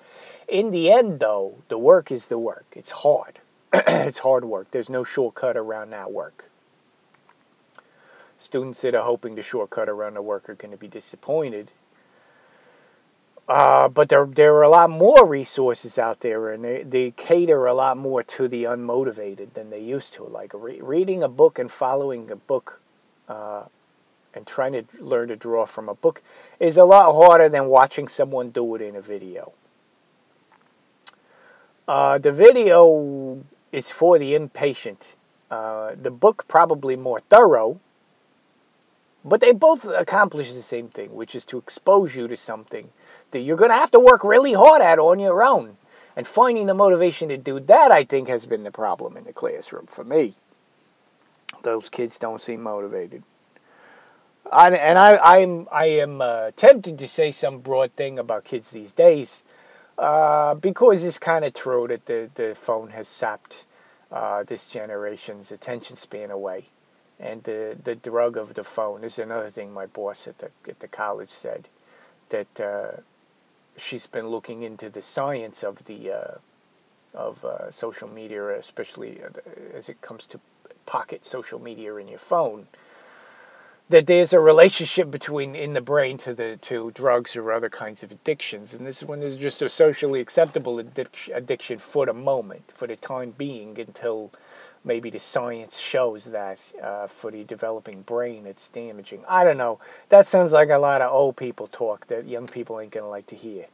In 0.47 0.71
the 0.71 0.91
end, 0.91 1.19
though, 1.19 1.56
the 1.69 1.78
work 1.78 2.12
is 2.12 2.28
the 2.28 2.39
work. 2.39 2.65
It's 2.73 2.91
hard. 2.91 3.39
it's 3.73 4.19
hard 4.19 4.45
work. 4.45 4.71
There's 4.71 4.89
no 4.89 5.04
shortcut 5.04 5.58
around 5.58 5.91
that 5.91 6.12
work. 6.12 6.49
Students 8.38 8.82
that 8.82 8.95
are 8.95 9.04
hoping 9.04 9.36
to 9.38 9.41
shortcut 9.41 9.89
around 9.89 10.15
the 10.15 10.21
work 10.21 10.49
are 10.49 10.56
going 10.56 10.71
to 10.71 10.78
be 10.78 10.88
disappointed. 10.88 11.71
Uh, 13.47 13.88
but 13.88 14.10
there, 14.10 14.25
there 14.25 14.56
are 14.56 14.63
a 14.63 14.69
lot 14.69 14.89
more 14.89 15.25
resources 15.25 15.99
out 15.99 16.19
there, 16.19 16.51
and 16.51 16.63
they, 16.63 16.84
they 16.84 17.12
cater 17.12 17.67
a 17.67 17.73
lot 17.73 17.95
more 17.95 18.23
to 18.23 18.47
the 18.47 18.63
unmotivated 18.63 19.54
than 19.54 19.69
they 19.69 19.82
used 19.82 20.15
to. 20.15 20.23
Like 20.23 20.51
re- 20.54 20.82
reading 20.82 21.21
a 21.21 21.28
book 21.28 21.60
and 21.60 21.71
following 21.71 22.32
a 22.32 22.36
book 22.36 22.82
uh, 23.30 23.63
and 24.36 24.45
trying 24.45 24.74
to 24.74 24.84
learn 25.00 25.30
to 25.30 25.36
draw 25.36 25.65
from 25.65 25.89
a 25.89 25.95
book 25.95 26.21
is 26.60 26.78
a 26.78 26.86
lot 26.86 27.13
harder 27.13 27.50
than 27.50 27.67
watching 27.67 28.08
someone 28.08 28.50
do 28.50 28.76
it 28.76 28.82
in 28.82 28.95
a 28.95 29.02
video. 29.02 29.54
Uh, 31.88 32.17
the 32.17 32.32
video 32.32 33.43
is 33.71 33.89
for 33.89 34.19
the 34.19 34.36
impatient. 34.36 35.04
Uh, 35.50 35.95
the 36.02 36.12
book 36.12 36.45
probably 36.48 36.95
more 36.95 37.19
thorough, 37.19 37.80
but 39.24 39.39
they 39.39 39.54
both 39.54 39.86
accomplish 39.86 40.52
the 40.52 40.62
same 40.62 40.89
thing, 40.89 41.13
which 41.15 41.36
is 41.36 41.45
to 41.45 41.58
expose 41.58 42.15
you 42.15 42.28
to 42.28 42.38
something 42.38 42.89
that 43.32 43.39
you're 43.39 43.58
going 43.58 43.71
to 43.71 43.78
have 43.78 43.91
to 43.91 44.00
work 44.00 44.24
really 44.24 44.54
hard 44.54 44.82
at 44.82 45.00
on 45.00 45.19
your 45.19 45.43
own. 45.43 45.78
And 46.17 46.26
finding 46.26 46.65
the 46.65 46.74
motivation 46.74 47.30
to 47.30 47.38
do 47.38 47.60
that, 47.60 47.91
I 47.91 48.06
think, 48.06 48.30
has 48.30 48.45
been 48.45 48.63
the 48.63 48.71
problem 48.71 49.17
in 49.17 49.26
the 49.26 49.34
classroom 49.34 49.86
for 49.88 50.04
me. 50.04 50.34
Those 51.62 51.89
kids 51.89 52.17
don't 52.17 52.39
seem 52.39 52.63
motivated. 52.63 53.24
I, 54.51 54.71
and 54.71 54.97
I, 54.97 55.17
I'm, 55.17 55.67
I 55.71 55.86
am 55.86 56.21
uh, 56.21 56.51
tempted 56.55 56.99
to 56.99 57.08
say 57.08 57.31
some 57.31 57.60
broad 57.60 57.93
thing 57.93 58.19
about 58.19 58.45
kids 58.45 58.69
these 58.69 58.91
days, 58.91 59.43
uh, 59.97 60.55
because 60.55 61.03
it's 61.03 61.19
kind 61.19 61.45
of 61.45 61.53
true 61.53 61.88
that 61.88 62.05
the, 62.05 62.29
the 62.36 62.55
phone 62.55 62.89
has 62.89 63.08
sapped 63.08 63.65
uh, 64.12 64.43
this 64.43 64.67
generation's 64.67 65.51
attention 65.51 65.97
span 65.97 66.31
away. 66.31 66.65
And 67.19 67.41
the, 67.43 67.77
the 67.84 67.95
drug 67.95 68.38
of 68.38 68.53
the 68.53 68.63
phone 68.63 69.03
is 69.03 69.19
another 69.19 69.49
thing 69.49 69.73
my 69.73 69.86
boss 69.88 70.27
at 70.27 70.38
the, 70.38 70.51
at 70.67 70.79
the 70.79 70.88
college 70.88 71.29
said, 71.29 71.67
that 72.29 72.60
uh, 72.60 72.91
she's 73.77 74.08
been 74.08 74.27
looking 74.27 74.63
into 74.63 74.89
the 74.89 75.01
science 75.01 75.63
of 75.63 75.84
the 75.86 76.12
uh, 76.12 76.38
of 77.13 77.43
uh, 77.45 77.71
social 77.71 78.10
media, 78.10 78.60
especially 78.60 79.21
as 79.73 79.88
it 79.88 80.01
comes 80.01 80.25
to 80.27 80.39
pocket 80.86 81.25
social 81.25 81.60
media 81.60 81.95
in 81.95 82.10
your 82.10 82.19
phone 82.19 82.67
that 83.89 84.08
there's 84.08 84.34
a 84.34 84.39
relationship 84.39 85.12
between 85.12 85.56
in 85.56 85.74
the 85.74 85.82
brain 85.82 86.17
to 86.17 86.34
the 86.34 86.58
to 86.58 86.91
drugs 86.91 87.36
or 87.36 87.52
other 87.52 87.69
kinds 87.69 88.02
of 88.04 88.12
addictions, 88.12 88.74
and 88.74 88.86
this 88.86 89.04
one 89.04 89.21
is 89.21 89.36
just 89.36 89.62
a 89.62 89.69
socially 89.69 90.19
acceptable 90.19 90.80
addiction, 90.80 91.36
addiction 91.36 91.78
for 91.78 92.06
the 92.06 92.13
moment, 92.13 92.63
for 92.74 92.88
the 92.88 92.95
time 92.95 93.32
being, 93.38 93.80
until 93.80 94.32
maybe 94.84 95.10
the 95.10 95.19
science 95.19 95.78
shows 95.78 96.26
that 96.26 96.60
uh, 96.82 97.08
for 97.08 97.30
the 97.32 97.43
developing 97.43 98.02
brain 98.02 98.48
it's 98.48 98.69
damaging. 98.69 99.24
I 99.28 99.43
don't 99.43 99.58
know. 99.58 99.80
That 100.10 100.26
sounds 100.26 100.52
like 100.52 100.69
a 100.69 100.78
lot 100.78 101.02
of 101.02 101.12
old 101.13 101.38
people 101.38 101.67
talk 101.67 102.08
that 102.08 102.28
young 102.28 102.48
people 102.48 102.80
ain't 102.80 102.91
gonna 102.91 103.10
like 103.10 103.28
to 103.28 103.36
hear. 103.36 103.65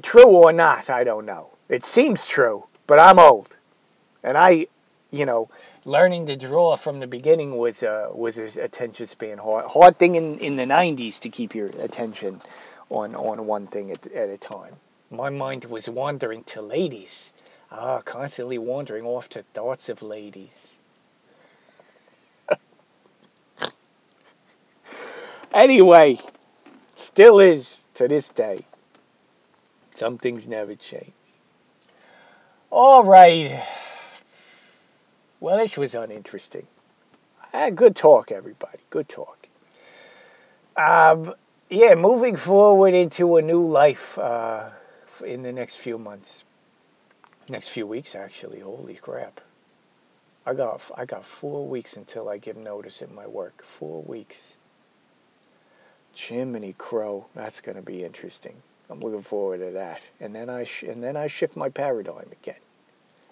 True 0.00 0.28
or 0.28 0.52
not, 0.52 0.88
I 0.88 1.04
don't 1.04 1.26
know. 1.26 1.50
It 1.68 1.84
seems 1.84 2.26
true, 2.26 2.64
but 2.86 2.98
I'm 2.98 3.18
old, 3.18 3.54
and 4.22 4.38
I 4.38 4.68
you 5.12 5.26
know, 5.26 5.48
learning 5.84 6.26
to 6.26 6.36
draw 6.36 6.76
from 6.76 6.98
the 6.98 7.06
beginning 7.06 7.56
was 7.56 7.82
uh, 7.82 8.08
was 8.12 8.38
a 8.38 8.44
attention 8.60 9.06
span 9.06 9.38
hard 9.38 9.66
hard 9.66 9.98
thing 9.98 10.14
in, 10.16 10.38
in 10.38 10.56
the 10.56 10.64
90s 10.64 11.20
to 11.20 11.28
keep 11.28 11.54
your 11.54 11.68
attention 11.78 12.40
on 12.90 13.14
on 13.14 13.46
one 13.46 13.66
thing 13.66 13.92
at, 13.92 14.06
at 14.08 14.30
a 14.30 14.38
time. 14.38 14.74
My 15.10 15.28
mind 15.28 15.66
was 15.66 15.88
wandering 15.88 16.44
to 16.44 16.62
ladies, 16.62 17.30
ah, 17.70 18.00
constantly 18.00 18.56
wandering 18.56 19.04
off 19.04 19.28
to 19.30 19.42
thoughts 19.54 19.90
of 19.90 20.00
ladies. 20.02 20.72
anyway, 25.54 26.18
still 26.94 27.38
is 27.38 27.84
to 27.94 28.08
this 28.08 28.30
day. 28.30 28.64
Some 29.94 30.16
things 30.16 30.48
never 30.48 30.74
change. 30.74 31.12
All 32.70 33.04
right. 33.04 33.62
Well, 35.42 35.56
this 35.56 35.76
was 35.76 35.96
uninteresting. 35.96 36.68
Uh, 37.52 37.70
good 37.70 37.96
talk, 37.96 38.30
everybody. 38.30 38.78
Good 38.90 39.08
talk. 39.08 39.48
Um, 40.76 41.34
yeah, 41.68 41.96
moving 41.96 42.36
forward 42.36 42.94
into 42.94 43.36
a 43.38 43.42
new 43.42 43.66
life 43.66 44.16
uh, 44.20 44.70
in 45.26 45.42
the 45.42 45.50
next 45.50 45.78
few 45.78 45.98
months, 45.98 46.44
next 47.48 47.70
few 47.70 47.88
weeks, 47.88 48.14
actually. 48.14 48.60
Holy 48.60 48.94
crap! 48.94 49.40
I 50.46 50.54
got 50.54 50.80
I 50.96 51.06
got 51.06 51.24
four 51.24 51.66
weeks 51.66 51.96
until 51.96 52.28
I 52.28 52.38
give 52.38 52.56
notice 52.56 53.02
at 53.02 53.10
my 53.10 53.26
work. 53.26 53.64
Four 53.64 54.02
weeks. 54.02 54.54
Jiminy 56.14 56.72
Crow, 56.78 57.26
that's 57.34 57.60
going 57.60 57.74
to 57.74 57.82
be 57.82 58.04
interesting. 58.04 58.54
I'm 58.88 59.00
looking 59.00 59.24
forward 59.24 59.58
to 59.58 59.72
that. 59.72 60.02
And 60.20 60.36
then 60.36 60.48
I 60.48 60.62
sh- 60.62 60.84
and 60.84 61.02
then 61.02 61.16
I 61.16 61.26
shift 61.26 61.56
my 61.56 61.68
paradigm 61.68 62.28
again. 62.30 62.54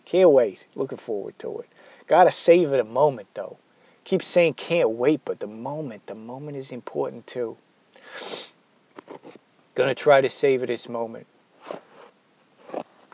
Can't 0.07 0.31
wait. 0.31 0.59
Looking 0.75 0.99
forward 0.99 1.39
to 1.39 1.61
it. 1.61 1.69
Gotta 2.11 2.33
savor 2.33 2.77
the 2.77 2.83
moment 2.83 3.29
though. 3.35 3.57
Keep 4.03 4.25
saying 4.25 4.55
can't 4.55 4.91
wait, 4.91 5.21
but 5.25 5.39
the 5.39 5.47
moment, 5.47 6.09
the 6.09 6.17
moment 6.17 6.57
is 6.57 6.73
important 6.73 7.25
too. 7.29 7.57
Gonna 9.77 9.95
try 9.95 10.21
to 10.21 10.29
savor 10.29 10.67
this 10.67 10.89
moment. 10.89 11.29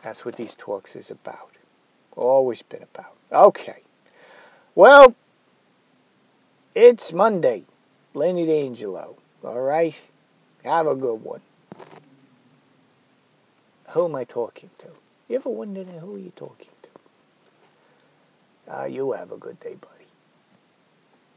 That's 0.01 0.25
what 0.25 0.35
these 0.35 0.55
talks 0.55 0.95
is 0.95 1.11
about. 1.11 1.51
Always 2.15 2.63
been 2.63 2.81
about. 2.81 3.13
Okay. 3.31 3.83
Well, 4.73 5.13
it's 6.73 7.13
Monday. 7.13 7.65
Lenny 8.15 8.47
D'Angelo. 8.47 9.15
All 9.43 9.61
right? 9.61 9.95
Have 10.63 10.87
a 10.87 10.95
good 10.95 11.23
one. 11.23 11.41
Who 13.89 14.05
am 14.05 14.15
I 14.15 14.23
talking 14.23 14.71
to? 14.79 14.87
You 15.27 15.35
ever 15.35 15.49
wonder 15.49 15.83
who 15.83 16.15
are 16.15 16.17
you 16.17 16.33
talking 16.35 16.65
to? 16.65 16.76
Uh, 18.67 18.85
you 18.85 19.11
have 19.13 19.31
a 19.31 19.37
good 19.37 19.59
day, 19.59 19.75
bud. 19.75 19.96